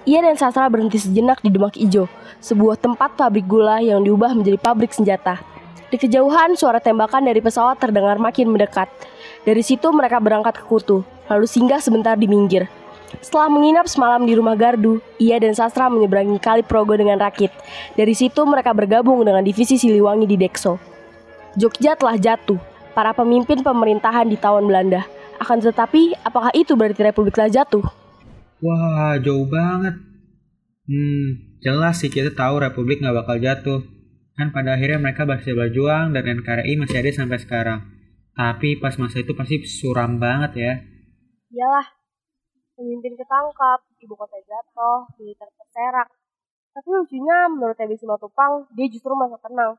Ia 0.06 0.22
dan 0.22 0.38
Sastra 0.38 0.70
berhenti 0.70 1.02
sejenak 1.02 1.42
di 1.42 1.50
Demak 1.50 1.74
Ijo, 1.82 2.06
sebuah 2.38 2.78
tempat 2.78 3.18
pabrik 3.18 3.50
gula 3.50 3.82
yang 3.82 4.06
diubah 4.06 4.38
menjadi 4.38 4.62
pabrik 4.62 4.94
senjata. 4.94 5.42
Di 5.90 5.98
kejauhan, 5.98 6.54
suara 6.54 6.78
tembakan 6.78 7.26
dari 7.26 7.42
pesawat 7.42 7.82
terdengar 7.82 8.22
makin 8.22 8.54
mendekat. 8.54 8.86
Dari 9.50 9.66
situ 9.66 9.90
mereka 9.90 10.22
berangkat 10.22 10.62
ke 10.62 10.64
Kutu, 10.70 11.02
lalu 11.26 11.50
singgah 11.50 11.82
sebentar 11.82 12.14
di 12.14 12.30
Minggir. 12.30 12.70
Setelah 13.18 13.50
menginap 13.50 13.90
semalam 13.90 14.30
di 14.30 14.38
rumah 14.38 14.54
Gardu, 14.54 15.02
ia 15.18 15.42
dan 15.42 15.58
Sastra 15.58 15.90
menyeberangi 15.90 16.38
Kali 16.38 16.62
Progo 16.62 16.94
dengan 16.94 17.18
rakit. 17.18 17.50
Dari 17.98 18.14
situ 18.14 18.46
mereka 18.46 18.78
bergabung 18.78 19.26
dengan 19.26 19.42
divisi 19.42 19.74
Siliwangi 19.74 20.30
di 20.30 20.38
Dekso. 20.38 20.78
Jogja 21.58 21.98
telah 21.98 22.22
jatuh, 22.22 22.62
para 22.94 23.10
pemimpin 23.10 23.66
pemerintahan 23.66 24.30
di 24.30 24.38
tahun 24.38 24.70
Belanda. 24.70 25.02
Akan 25.42 25.66
tetapi, 25.66 26.14
apakah 26.22 26.54
itu 26.54 26.78
berarti 26.78 27.02
Republik 27.02 27.34
telah 27.34 27.50
jatuh? 27.50 28.05
Wah, 28.66 29.14
jauh 29.22 29.46
banget. 29.46 29.94
Hmm, 30.90 31.26
jelas 31.62 32.02
sih 32.02 32.10
kita 32.10 32.34
tahu 32.34 32.58
Republik 32.66 32.98
nggak 32.98 33.14
bakal 33.22 33.38
jatuh. 33.38 33.82
Kan 34.34 34.50
pada 34.50 34.74
akhirnya 34.74 34.98
mereka 34.98 35.22
masih 35.30 35.54
berjuang 35.54 36.18
dan 36.18 36.26
NKRI 36.26 36.74
masih 36.82 36.98
ada 36.98 37.14
sampai 37.14 37.38
sekarang. 37.38 37.80
Tapi 38.34 38.82
pas 38.82 38.98
masa 38.98 39.22
itu 39.22 39.38
pasti 39.38 39.62
suram 39.70 40.18
banget 40.18 40.52
ya. 40.58 40.74
Iyalah, 41.54 41.88
pemimpin 42.74 43.14
ketangkap, 43.14 43.80
ibu 44.02 44.14
kota 44.18 44.42
jatuh, 44.42 45.14
militer 45.22 45.48
terserak. 45.62 46.10
Tapi 46.74 46.90
lucunya 46.90 47.38
menurut 47.48 47.78
TB 47.78 48.02
Simatupang, 48.02 48.66
dia 48.74 48.90
justru 48.90 49.14
masa 49.14 49.38
tenang. 49.46 49.78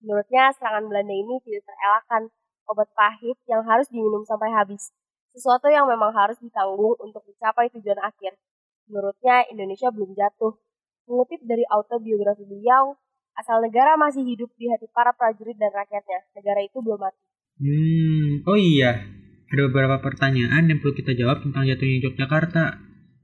Menurutnya 0.00 0.50
serangan 0.56 0.88
Belanda 0.88 1.14
ini 1.14 1.36
tidak 1.44 1.68
terelakkan, 1.68 2.22
obat 2.66 2.88
pahit 2.96 3.36
yang 3.44 3.62
harus 3.62 3.86
diminum 3.92 4.24
sampai 4.24 4.50
habis 4.50 4.90
sesuatu 5.36 5.68
yang 5.68 5.84
memang 5.84 6.16
harus 6.16 6.40
ditanggung 6.40 6.96
untuk 6.96 7.20
mencapai 7.28 7.68
tujuan 7.76 8.00
akhir. 8.00 8.40
Menurutnya, 8.88 9.44
Indonesia 9.52 9.92
belum 9.92 10.16
jatuh. 10.16 10.56
Mengutip 11.04 11.44
dari 11.44 11.62
autobiografi 11.68 12.48
beliau, 12.48 12.96
asal 13.36 13.60
negara 13.60 14.00
masih 14.00 14.24
hidup 14.24 14.48
di 14.56 14.72
hati 14.72 14.88
para 14.90 15.12
prajurit 15.12 15.60
dan 15.60 15.70
rakyatnya. 15.76 16.24
Negara 16.32 16.64
itu 16.64 16.80
belum 16.80 16.98
mati. 16.98 17.20
Hmm, 17.60 18.48
oh 18.48 18.56
iya. 18.56 19.04
Ada 19.46 19.70
beberapa 19.70 20.02
pertanyaan 20.02 20.66
yang 20.66 20.82
perlu 20.82 20.96
kita 20.96 21.14
jawab 21.14 21.44
tentang 21.44 21.68
jatuhnya 21.68 22.02
Yogyakarta. 22.02 22.64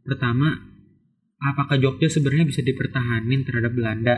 Pertama, 0.07 0.54
apakah 1.42 1.81
Jogja 1.81 2.07
sebenarnya 2.07 2.47
bisa 2.47 2.62
dipertahankan 2.62 3.42
terhadap 3.42 3.73
Belanda? 3.75 4.14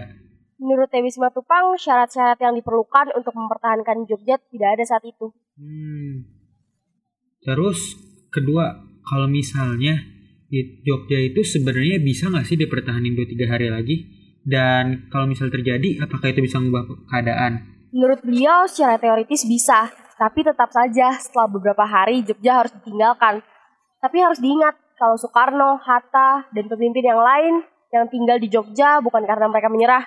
Menurut 0.60 0.88
Tewi 0.92 1.08
Simatupang, 1.08 1.76
syarat-syarat 1.80 2.38
yang 2.40 2.54
diperlukan 2.56 3.16
untuk 3.16 3.32
mempertahankan 3.32 4.04
Jogja 4.04 4.36
tidak 4.52 4.68
ada 4.80 4.84
saat 4.84 5.04
itu. 5.08 5.32
Hmm, 5.56 6.33
Terus 7.44 8.00
kedua, 8.32 8.72
kalau 9.04 9.28
misalnya 9.28 10.00
di 10.48 10.80
Jogja 10.80 11.20
itu 11.20 11.44
sebenarnya 11.44 12.00
bisa 12.00 12.32
nggak 12.32 12.46
sih 12.48 12.56
dipertahankan 12.56 13.12
2-3 13.12 13.52
hari 13.52 13.68
lagi? 13.68 13.96
Dan 14.44 15.08
kalau 15.08 15.24
misal 15.24 15.48
terjadi, 15.48 16.04
apakah 16.04 16.32
itu 16.32 16.44
bisa 16.44 16.60
mengubah 16.60 16.84
keadaan? 17.08 17.64
Menurut 17.92 18.20
beliau 18.20 18.68
secara 18.68 19.00
teoritis 19.00 19.48
bisa, 19.48 19.88
tapi 20.20 20.44
tetap 20.44 20.68
saja 20.68 21.16
setelah 21.16 21.48
beberapa 21.48 21.84
hari 21.84 22.20
Jogja 22.24 22.64
harus 22.64 22.72
ditinggalkan. 22.80 23.40
Tapi 24.04 24.16
harus 24.20 24.40
diingat, 24.40 24.76
kalau 25.00 25.16
Soekarno, 25.16 25.80
Hatta, 25.80 26.48
dan 26.52 26.64
pemimpin 26.68 27.08
yang 27.08 27.20
lain 27.20 27.64
yang 27.94 28.10
tinggal 28.10 28.36
di 28.42 28.50
Jogja 28.50 28.98
bukan 28.98 29.22
karena 29.22 29.46
mereka 29.46 29.70
menyerah, 29.70 30.04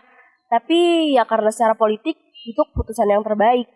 tapi 0.51 1.11
ya 1.15 1.23
karena 1.23 1.47
secara 1.49 1.73
politik 1.73 2.19
itu 2.43 2.61
keputusan 2.71 3.07
yang 3.07 3.23
terbaik. 3.23 3.67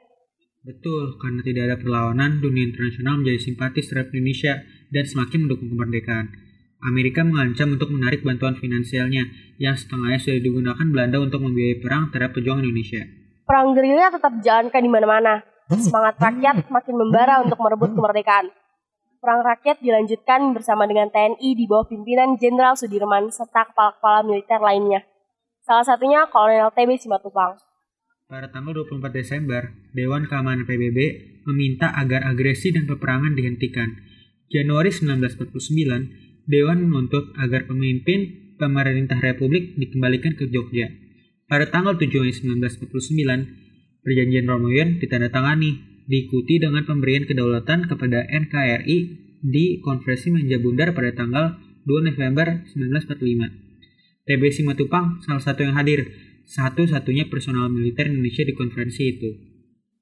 Betul, 0.61 1.17
karena 1.17 1.41
tidak 1.41 1.63
ada 1.73 1.77
perlawanan, 1.81 2.37
dunia 2.37 2.69
internasional 2.69 3.17
menjadi 3.17 3.49
simpatis 3.49 3.89
terhadap 3.89 4.13
Indonesia 4.13 4.61
dan 4.93 5.09
semakin 5.09 5.49
mendukung 5.49 5.73
kemerdekaan. 5.73 6.29
Amerika 6.85 7.25
mengancam 7.25 7.77
untuk 7.77 7.89
menarik 7.89 8.21
bantuan 8.21 8.53
finansialnya 8.57 9.25
yang 9.57 9.73
setengahnya 9.73 10.21
sudah 10.21 10.41
digunakan 10.41 10.85
Belanda 10.85 11.17
untuk 11.17 11.45
membiayai 11.45 11.81
perang 11.81 12.13
terhadap 12.13 12.37
pejuang 12.37 12.61
Indonesia. 12.61 13.01
Perang 13.45 13.73
gerilya 13.73 14.13
tetap 14.13 14.31
dijalankan 14.37 14.81
di 14.81 14.91
mana-mana. 14.91 15.35
semangat 15.71 16.19
rakyat 16.19 16.67
makin 16.67 16.95
membara 16.99 17.39
untuk 17.41 17.55
merebut 17.63 17.95
kemerdekaan. 17.95 18.51
Perang 19.23 19.41
rakyat 19.45 19.79
dilanjutkan 19.79 20.51
bersama 20.51 20.83
dengan 20.83 21.07
TNI 21.13 21.49
di 21.53 21.65
bawah 21.69 21.87
pimpinan 21.87 22.35
Jenderal 22.35 22.75
Sudirman 22.75 23.31
serta 23.31 23.69
kepala-kepala 23.71 24.25
militer 24.27 24.59
lainnya. 24.59 25.05
Salah 25.63 25.85
satunya 25.85 26.27
Kolonel 26.27 26.73
TB 26.73 26.97
Simatupang. 26.99 27.70
Pada 28.31 28.47
tanggal 28.47 28.87
24 28.87 29.11
Desember, 29.11 29.75
Dewan 29.91 30.23
Keamanan 30.23 30.63
PBB 30.63 30.99
meminta 31.51 31.91
agar 31.91 32.23
agresi 32.23 32.71
dan 32.71 32.87
peperangan 32.87 33.35
dihentikan. 33.35 33.99
Januari 34.47 34.87
1949, 34.87 36.47
Dewan 36.47 36.79
menuntut 36.87 37.35
agar 37.35 37.67
pemimpin 37.67 38.55
pemerintah 38.55 39.19
Republik 39.19 39.75
dikembalikan 39.75 40.39
ke 40.39 40.47
Jogja. 40.47 40.95
Pada 41.51 41.67
tanggal 41.75 41.99
7 41.99 42.07
Mei 42.07 42.31
1949, 42.31 43.99
Perjanjian 43.99 44.47
Romoyen 44.47 45.03
ditandatangani 45.03 45.83
diikuti 46.07 46.55
dengan 46.55 46.87
pemberian 46.87 47.27
kedaulatan 47.27 47.91
kepada 47.91 48.31
NKRI 48.31 48.97
di 49.43 49.83
Konferensi 49.83 50.31
Meja 50.31 50.55
Bundar 50.55 50.95
pada 50.95 51.11
tanggal 51.11 51.59
2 51.83 52.07
November 52.07 52.63
1945. 52.79 54.23
TB 54.23 54.41
Simatupang 54.55 55.19
salah 55.19 55.43
satu 55.43 55.67
yang 55.67 55.75
hadir, 55.75 56.30
satu-satunya 56.51 57.31
personal 57.31 57.71
militer 57.71 58.11
Indonesia 58.11 58.43
di 58.43 58.51
konferensi 58.51 59.07
itu. 59.07 59.29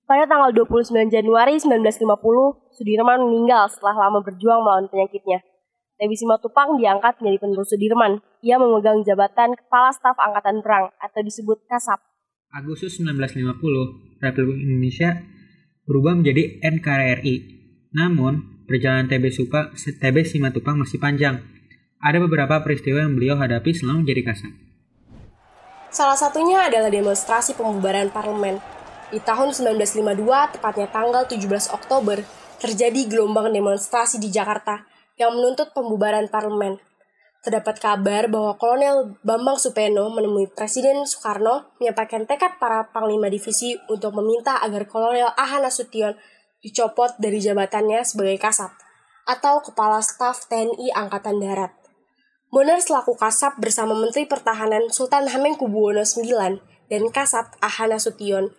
Pada 0.10 0.26
tanggal 0.26 0.50
29 0.50 1.14
Januari 1.14 1.62
1950, 1.62 2.74
Sudirman 2.74 3.22
meninggal 3.22 3.70
setelah 3.70 4.10
lama 4.10 4.26
berjuang 4.26 4.66
melawan 4.66 4.90
penyakitnya. 4.90 5.46
TB 6.02 6.12
Simatupang 6.18 6.82
diangkat 6.82 7.22
menjadi 7.22 7.38
penerus 7.46 7.70
Sudirman. 7.70 8.18
Ia 8.42 8.58
memegang 8.58 9.06
jabatan 9.06 9.54
Kepala 9.54 9.94
Staf 9.94 10.18
Angkatan 10.18 10.66
Perang 10.66 10.90
atau 10.98 11.22
disebut 11.22 11.62
Kasap. 11.70 12.02
Agustus 12.50 12.98
1950, 12.98 14.18
Republik 14.18 14.58
Indonesia 14.58 15.22
berubah 15.86 16.18
menjadi 16.18 16.58
NKRI. 16.66 17.36
Namun, 17.94 18.66
perjalanan 18.66 19.06
TB, 19.06 19.30
Supa, 19.30 19.70
TB 19.78 20.26
Simatupang 20.26 20.82
masih 20.82 20.98
panjang. 20.98 21.46
Ada 22.02 22.18
beberapa 22.18 22.58
peristiwa 22.66 23.06
yang 23.06 23.14
beliau 23.14 23.38
hadapi 23.38 23.70
selama 23.78 24.02
menjadi 24.02 24.34
kasat. 24.34 24.69
Salah 25.90 26.14
satunya 26.14 26.70
adalah 26.70 26.94
demonstrasi 26.94 27.58
pembubaran 27.58 28.14
parlemen. 28.14 28.62
Di 29.10 29.18
tahun 29.18 29.58
1952, 29.58 30.54
tepatnya 30.54 30.86
tanggal 30.86 31.26
17 31.26 31.74
Oktober, 31.74 32.22
terjadi 32.62 33.10
gelombang 33.10 33.50
demonstrasi 33.50 34.22
di 34.22 34.30
Jakarta 34.30 34.86
yang 35.18 35.34
menuntut 35.34 35.74
pembubaran 35.74 36.30
parlemen. 36.30 36.78
Terdapat 37.42 37.82
kabar 37.82 38.28
bahwa 38.30 38.54
Kolonel 38.60 39.16
Bambang 39.24 39.58
Supeno 39.58 40.12
menemui 40.12 40.52
Presiden 40.52 41.08
Soekarno 41.08 41.74
menyampaikan 41.80 42.28
tekad 42.28 42.60
para 42.60 42.92
Panglima 42.92 43.32
Divisi 43.32 43.80
untuk 43.88 44.14
meminta 44.20 44.60
agar 44.60 44.86
Kolonel 44.86 45.32
Aha 45.40 45.64
Nasution 45.64 46.14
dicopot 46.60 47.16
dari 47.18 47.40
jabatannya 47.40 48.04
sebagai 48.04 48.36
Kasat 48.38 48.76
atau 49.24 49.64
Kepala 49.64 50.04
Staf 50.04 50.52
TNI 50.52 50.92
Angkatan 50.92 51.40
Darat. 51.40 51.79
Bonar 52.50 52.82
selaku 52.82 53.14
Kasat 53.14 53.62
bersama 53.62 53.94
Menteri 53.94 54.26
Pertahanan 54.26 54.90
Sultan 54.90 55.30
Hamengkubuwono 55.30 56.02
IX 56.02 56.58
dan 56.90 57.04
Kasat 57.14 57.46
Aha 57.62 57.86
Nasution 57.86 58.50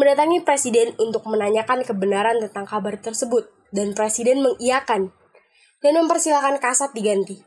mendatangi 0.00 0.40
Presiden 0.48 0.96
untuk 0.96 1.28
menanyakan 1.28 1.84
kebenaran 1.84 2.40
tentang 2.40 2.64
kabar 2.64 2.96
tersebut 2.96 3.52
dan 3.68 3.92
Presiden 3.92 4.40
mengiyakan 4.40 5.12
dan 5.84 5.92
mempersilahkan 5.92 6.56
Kasat 6.56 6.96
diganti. 6.96 7.44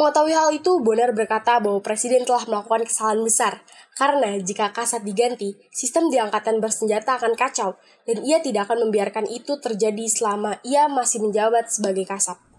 Mengetahui 0.00 0.32
hal 0.32 0.48
itu, 0.56 0.80
Bonar 0.80 1.12
berkata 1.12 1.60
bahwa 1.60 1.84
Presiden 1.84 2.24
telah 2.24 2.48
melakukan 2.48 2.88
kesalahan 2.88 3.20
besar, 3.20 3.60
karena 4.00 4.40
jika 4.40 4.72
Kasat 4.72 5.04
diganti, 5.04 5.60
sistem 5.76 6.08
di 6.08 6.16
angkatan 6.16 6.56
bersenjata 6.56 7.20
akan 7.20 7.36
kacau, 7.36 7.76
dan 8.08 8.24
ia 8.24 8.40
tidak 8.40 8.64
akan 8.64 8.88
membiarkan 8.88 9.28
itu 9.28 9.60
terjadi 9.60 10.08
selama 10.08 10.56
ia 10.64 10.88
masih 10.88 11.20
menjabat 11.20 11.68
sebagai 11.68 12.08
Kasat. 12.08 12.49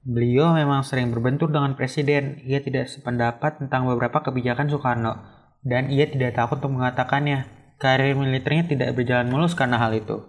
Beliau 0.00 0.56
memang 0.56 0.80
sering 0.80 1.12
berbentur 1.12 1.52
dengan 1.52 1.76
Presiden, 1.76 2.40
ia 2.48 2.64
tidak 2.64 2.88
sependapat 2.88 3.60
tentang 3.60 3.84
beberapa 3.84 4.24
kebijakan 4.24 4.72
Soekarno, 4.72 5.20
dan 5.60 5.92
ia 5.92 6.08
tidak 6.08 6.40
takut 6.40 6.56
untuk 6.64 6.80
mengatakannya. 6.80 7.44
Karir 7.76 8.16
militernya 8.16 8.64
tidak 8.64 8.96
berjalan 8.96 9.28
mulus 9.28 9.52
karena 9.52 9.76
hal 9.76 9.92
itu. 9.92 10.24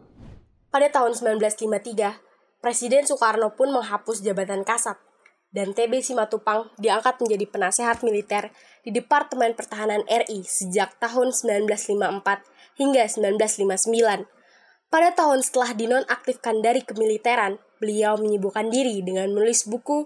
Pada 0.71 0.91
tahun 0.91 1.15
1953, 1.15 2.59
Presiden 2.59 3.07
Soekarno 3.07 3.55
pun 3.55 3.71
menghapus 3.71 4.19
jabatan 4.19 4.67
Kasat, 4.67 4.99
dan 5.55 5.71
TB 5.71 6.03
Simatupang 6.03 6.71
diangkat 6.75 7.19
menjadi 7.23 7.45
penasehat 7.47 8.03
militer 8.03 8.51
di 8.83 8.91
Departemen 8.91 9.55
Pertahanan 9.55 10.03
RI 10.07 10.43
sejak 10.47 10.99
tahun 10.99 11.31
1954 11.31 12.79
hingga 12.79 13.03
1959. 13.07 14.27
Pada 14.91 15.09
tahun 15.15 15.39
setelah 15.39 15.71
dinonaktifkan 15.75 16.59
dari 16.59 16.83
kemiliteran, 16.83 17.59
beliau 17.81 18.15
menyibukkan 18.21 18.69
diri 18.69 19.01
dengan 19.01 19.33
menulis 19.33 19.65
buku 19.65 20.05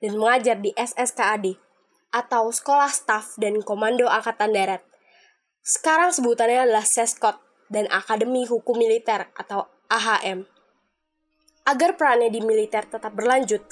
dan 0.00 0.16
mengajar 0.16 0.56
di 0.56 0.72
SSKAD 0.72 1.60
atau 2.10 2.48
Sekolah 2.48 2.88
Staf 2.88 3.36
dan 3.36 3.60
Komando 3.60 4.08
Angkatan 4.08 4.56
Darat. 4.56 4.82
Sekarang 5.60 6.10
sebutannya 6.10 6.64
adalah 6.64 6.82
Seskot 6.88 7.36
dan 7.68 7.86
Akademi 7.92 8.48
Hukum 8.48 8.80
Militer 8.80 9.28
atau 9.36 9.68
AHM. 9.92 10.48
Agar 11.68 11.94
perannya 12.00 12.32
di 12.32 12.40
militer 12.40 12.88
tetap 12.88 13.12
berlanjut, 13.12 13.62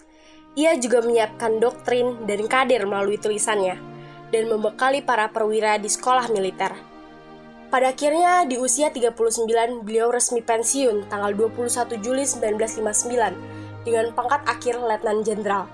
ia 0.54 0.76
juga 0.76 1.00
menyiapkan 1.02 1.58
doktrin 1.58 2.28
dan 2.28 2.44
kader 2.46 2.84
melalui 2.84 3.16
tulisannya, 3.16 3.80
dan 4.28 4.44
membekali 4.46 5.00
para 5.00 5.32
perwira 5.32 5.80
di 5.80 5.88
sekolah 5.88 6.28
militer. 6.30 6.97
Pada 7.68 7.92
akhirnya, 7.92 8.48
di 8.48 8.57
usia 8.57 8.88
39, 8.88 9.85
beliau 9.85 10.09
resmi 10.09 10.40
pensiun 10.40 11.04
tanggal 11.12 11.37
21 11.37 12.00
Juli 12.00 12.24
1959 12.24 13.85
dengan 13.85 14.09
pangkat 14.16 14.40
akhir 14.48 14.81
Letnan 14.81 15.20
Jenderal. 15.20 15.68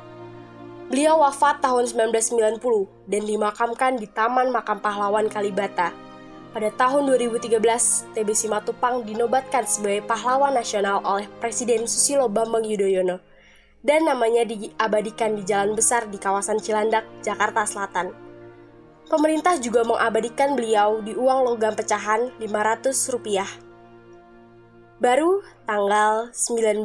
Beliau 0.90 1.22
wafat 1.22 1.62
tahun 1.62 1.86
1990 1.86 2.58
dan 3.06 3.22
dimakamkan 3.22 3.94
di 3.94 4.10
Taman 4.10 4.50
Makam 4.50 4.82
Pahlawan 4.82 5.30
Kalibata. 5.30 5.94
Pada 6.50 6.74
tahun 6.74 7.14
2013, 7.14 7.62
TB 8.10 8.28
Simatupang 8.34 9.06
dinobatkan 9.06 9.62
sebagai 9.62 10.02
pahlawan 10.02 10.50
nasional 10.50 10.98
oleh 11.06 11.30
Presiden 11.38 11.86
Susilo 11.86 12.26
Bambang 12.26 12.66
Yudhoyono 12.66 13.22
dan 13.86 14.02
namanya 14.02 14.42
diabadikan 14.42 15.38
di 15.38 15.46
jalan 15.46 15.78
besar 15.78 16.10
di 16.10 16.18
kawasan 16.18 16.58
Cilandak, 16.58 17.06
Jakarta 17.22 17.62
Selatan. 17.62 18.23
Pemerintah 19.14 19.54
juga 19.62 19.86
mengabadikan 19.86 20.58
beliau 20.58 20.98
di 20.98 21.14
uang 21.14 21.46
logam 21.46 21.70
pecahan 21.78 22.34
500 22.42 23.14
rupiah. 23.14 23.46
Baru 24.98 25.38
tanggal 25.62 26.34
19 26.34 26.82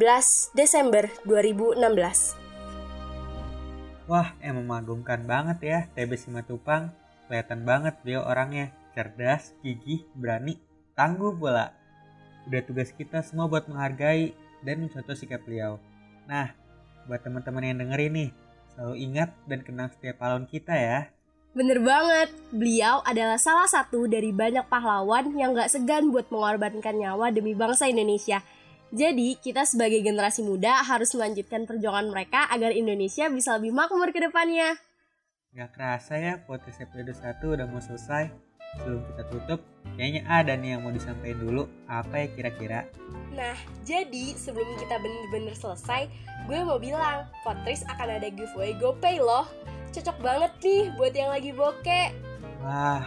Desember 0.54 1.10
2016. 1.26 2.38
Wah, 4.06 4.38
emang 4.46 4.62
mengagumkan 4.70 5.26
banget 5.26 5.58
ya 5.66 5.80
TB 5.98 6.22
Simatupang. 6.22 6.94
Kelihatan 7.26 7.66
banget 7.66 7.98
beliau 8.06 8.22
orangnya 8.22 8.78
cerdas, 8.94 9.58
gigih, 9.66 10.06
berani, 10.14 10.62
tangguh 10.94 11.34
pula. 11.34 11.74
Udah 12.46 12.62
tugas 12.62 12.94
kita 12.94 13.26
semua 13.26 13.50
buat 13.50 13.66
menghargai 13.66 14.38
dan 14.62 14.86
mencontoh 14.86 15.18
sikap 15.18 15.42
beliau. 15.50 15.82
Nah, 16.30 16.54
buat 17.10 17.26
teman-teman 17.26 17.74
yang 17.74 17.82
dengerin 17.82 18.14
nih, 18.14 18.30
selalu 18.78 18.96
ingat 19.02 19.34
dan 19.50 19.66
kenang 19.66 19.90
setiap 19.90 20.22
pahlawan 20.22 20.46
kita 20.46 20.78
ya. 20.78 21.10
Bener 21.50 21.82
banget, 21.82 22.30
beliau 22.54 23.02
adalah 23.02 23.42
salah 23.42 23.66
satu 23.66 24.06
dari 24.06 24.30
banyak 24.30 24.70
pahlawan 24.70 25.34
yang 25.34 25.58
gak 25.58 25.74
segan 25.74 26.14
buat 26.14 26.30
mengorbankan 26.30 26.94
nyawa 26.94 27.34
demi 27.34 27.58
bangsa 27.58 27.90
Indonesia. 27.90 28.46
Jadi, 28.94 29.34
kita 29.42 29.66
sebagai 29.66 29.98
generasi 30.06 30.46
muda 30.46 30.86
harus 30.86 31.10
melanjutkan 31.18 31.66
perjuangan 31.66 32.14
mereka 32.14 32.46
agar 32.54 32.70
Indonesia 32.70 33.34
bisa 33.34 33.58
lebih 33.58 33.74
makmur 33.74 34.14
ke 34.14 34.22
depannya. 34.22 34.78
Gak 35.58 35.74
kerasa 35.74 36.22
ya, 36.22 36.38
podcast 36.46 36.86
episode 36.86 37.18
1 37.18 37.42
udah 37.42 37.66
mau 37.66 37.82
selesai. 37.82 38.30
Sebelum 38.78 39.02
kita 39.10 39.24
tutup, 39.34 39.60
kayaknya 39.98 40.30
ada 40.30 40.54
nih 40.54 40.78
yang 40.78 40.86
mau 40.86 40.94
disampaikan 40.94 41.42
dulu. 41.42 41.66
Apa 41.90 42.14
ya 42.22 42.28
kira-kira? 42.30 42.86
Nah, 43.34 43.58
jadi 43.82 44.38
sebelum 44.38 44.78
kita 44.78 45.02
bener-bener 45.02 45.58
selesai, 45.58 46.06
gue 46.46 46.60
mau 46.62 46.78
bilang, 46.78 47.26
Potris 47.42 47.82
akan 47.90 48.22
ada 48.22 48.30
giveaway 48.30 48.78
GoPay 48.78 49.18
loh. 49.18 49.50
Cocok 49.90 50.18
banget 50.22 50.52
nih 50.62 50.84
buat 51.02 51.14
yang 51.18 51.30
lagi 51.34 51.52
bokeh. 51.52 52.08
Wah, 52.62 53.02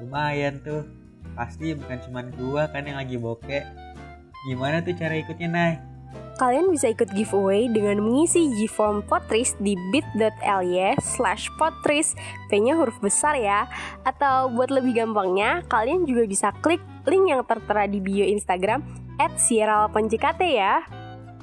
lumayan 0.00 0.56
tuh. 0.64 0.88
Pasti 1.36 1.76
bukan 1.76 1.98
cuma 2.08 2.20
gue 2.24 2.62
kan 2.72 2.82
yang 2.88 2.96
lagi 2.96 3.20
bokeh. 3.20 3.64
Gimana 4.48 4.80
tuh 4.80 4.96
cara 4.96 5.20
ikutnya, 5.20 5.48
Nay? 5.52 5.72
Kalian 6.40 6.72
bisa 6.72 6.88
ikut 6.88 7.12
giveaway 7.12 7.68
dengan 7.68 8.00
mengisi 8.00 8.48
G-Form 8.56 9.04
Potris 9.04 9.52
di 9.60 9.76
bit.ly 9.92 10.96
slash 10.96 11.52
potris, 11.60 12.16
P-nya 12.48 12.80
huruf 12.80 12.96
besar 13.04 13.36
ya. 13.36 13.68
Atau 14.08 14.48
buat 14.56 14.72
lebih 14.72 14.96
gampangnya, 14.96 15.60
kalian 15.68 16.08
juga 16.08 16.24
bisa 16.24 16.48
klik 16.64 16.80
link 17.04 17.28
yang 17.28 17.44
tertera 17.44 17.84
di 17.84 18.00
bio 18.00 18.24
Instagram 18.24 18.80
at 19.20 19.36
ya. 20.40 20.80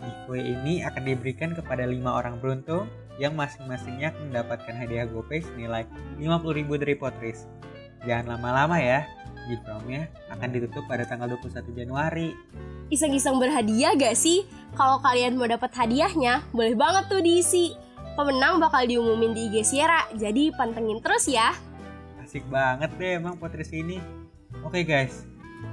Giveaway 0.02 0.42
ini 0.50 0.82
akan 0.82 1.04
diberikan 1.06 1.54
kepada 1.54 1.86
lima 1.86 2.18
orang 2.18 2.42
beruntung 2.42 2.90
yang 3.18 3.34
masing-masingnya 3.34 4.14
mendapatkan 4.18 4.74
hadiah 4.74 5.10
GoPay 5.10 5.42
senilai 5.42 5.84
50.000 6.22 6.82
dari 6.82 6.96
Potris. 6.98 7.50
Jangan 8.06 8.38
lama-lama 8.38 8.78
ya, 8.78 9.10
Giveaway 9.50 10.06
akan 10.30 10.50
ditutup 10.54 10.86
pada 10.86 11.08
tanggal 11.08 11.34
21 11.34 11.74
Januari. 11.74 12.36
Iseng-iseng 12.94 13.42
berhadiah 13.42 13.98
gak 13.98 14.16
sih? 14.16 14.46
Kalau 14.78 15.02
kalian 15.02 15.36
mau 15.36 15.50
dapat 15.50 15.74
hadiahnya, 15.74 16.46
boleh 16.54 16.78
banget 16.78 17.10
tuh 17.10 17.20
diisi. 17.24 17.74
Pemenang 18.18 18.58
bakal 18.58 18.86
diumumin 18.90 19.34
di 19.34 19.50
IG 19.50 19.56
Sierra, 19.66 20.10
jadi 20.18 20.50
pantengin 20.54 21.02
terus 21.02 21.30
ya. 21.30 21.54
Asik 22.22 22.46
banget 22.50 22.90
deh 22.98 23.22
emang 23.22 23.38
podcast 23.38 23.74
ini. 23.74 24.02
Oke 24.66 24.82
guys, 24.82 25.26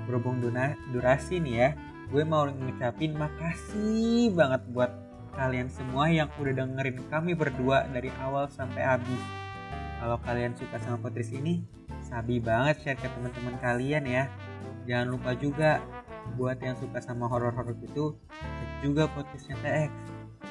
berhubung 0.04 0.44
durasi 0.92 1.40
nih 1.40 1.54
ya, 1.56 1.68
gue 2.12 2.22
mau 2.22 2.44
ngucapin 2.44 3.16
makasih 3.16 4.28
banget 4.36 4.60
buat 4.70 4.92
kalian 5.34 5.68
semua 5.68 6.06
yang 6.08 6.30
udah 6.38 6.54
dengerin 6.54 6.98
kami 7.10 7.34
berdua 7.34 7.86
dari 7.90 8.10
awal 8.22 8.46
sampai 8.46 8.82
habis. 8.82 9.22
Kalau 9.98 10.18
kalian 10.22 10.54
suka 10.54 10.78
sama 10.82 10.98
podcast 11.00 11.34
ini, 11.34 11.66
sabi 12.06 12.38
banget 12.38 12.80
share 12.82 12.98
ke 12.98 13.08
teman-teman 13.10 13.58
kalian 13.58 14.04
ya. 14.06 14.24
Jangan 14.84 15.16
lupa 15.16 15.34
juga 15.34 15.80
buat 16.38 16.56
yang 16.60 16.76
suka 16.80 17.00
sama 17.04 17.28
horor-horor 17.28 17.76
gitu, 17.84 18.16
cek 18.32 18.70
juga 18.80 19.10
podcastnya 19.12 19.56
TX. 19.60 19.92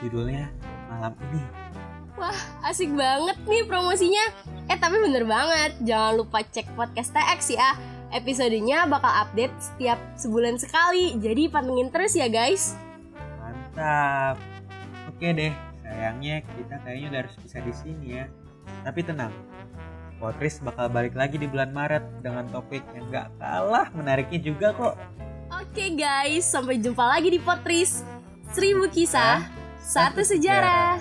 Judulnya 0.01 0.49
Malam 0.89 1.13
Ini. 1.29 1.41
Wah, 2.13 2.39
asik 2.69 2.93
banget 2.93 3.37
nih 3.45 3.65
promosinya. 3.65 4.25
Eh, 4.69 4.77
tapi 4.77 5.01
bener 5.01 5.25
banget. 5.25 5.77
Jangan 5.81 6.13
lupa 6.17 6.45
cek 6.45 6.73
podcast 6.77 7.13
TX 7.13 7.57
ya. 7.57 7.73
Episodenya 8.13 8.85
bakal 8.85 9.09
update 9.09 9.53
setiap 9.57 9.97
sebulan 10.17 10.61
sekali. 10.61 11.17
Jadi 11.17 11.49
pantengin 11.49 11.89
terus 11.89 12.13
ya, 12.13 12.29
guys. 12.29 12.77
Mantap. 13.41 14.52
Oke 15.23 15.39
deh, 15.39 15.55
sayangnya 15.79 16.43
kita 16.43 16.83
kayaknya 16.83 17.07
udah 17.15 17.19
harus 17.23 17.35
bisa 17.39 17.57
di 17.63 17.71
sini 17.71 18.07
ya. 18.19 18.27
Tapi 18.83 19.07
tenang, 19.07 19.31
Potris 20.19 20.59
bakal 20.59 20.91
balik 20.91 21.15
lagi 21.15 21.39
di 21.39 21.47
bulan 21.47 21.71
Maret 21.71 22.03
dengan 22.19 22.43
topik 22.51 22.83
yang 22.91 23.07
gak 23.07 23.31
kalah 23.39 23.87
menariknya 23.95 24.43
juga 24.43 24.75
kok. 24.75 24.99
Oke 25.47 25.95
guys, 25.95 26.43
sampai 26.43 26.75
jumpa 26.75 27.07
lagi 27.07 27.31
di 27.31 27.39
Potris. 27.39 28.03
Seribu 28.51 28.91
kisah, 28.91 29.47
satu 29.79 30.27
sejarah. 30.27 30.99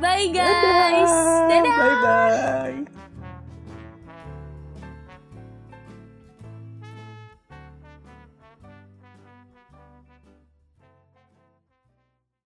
Bye 0.00 0.32
guys. 0.32 1.12
Dadah. 1.52 1.76
Bye 1.76 1.96
bye. 2.00 2.95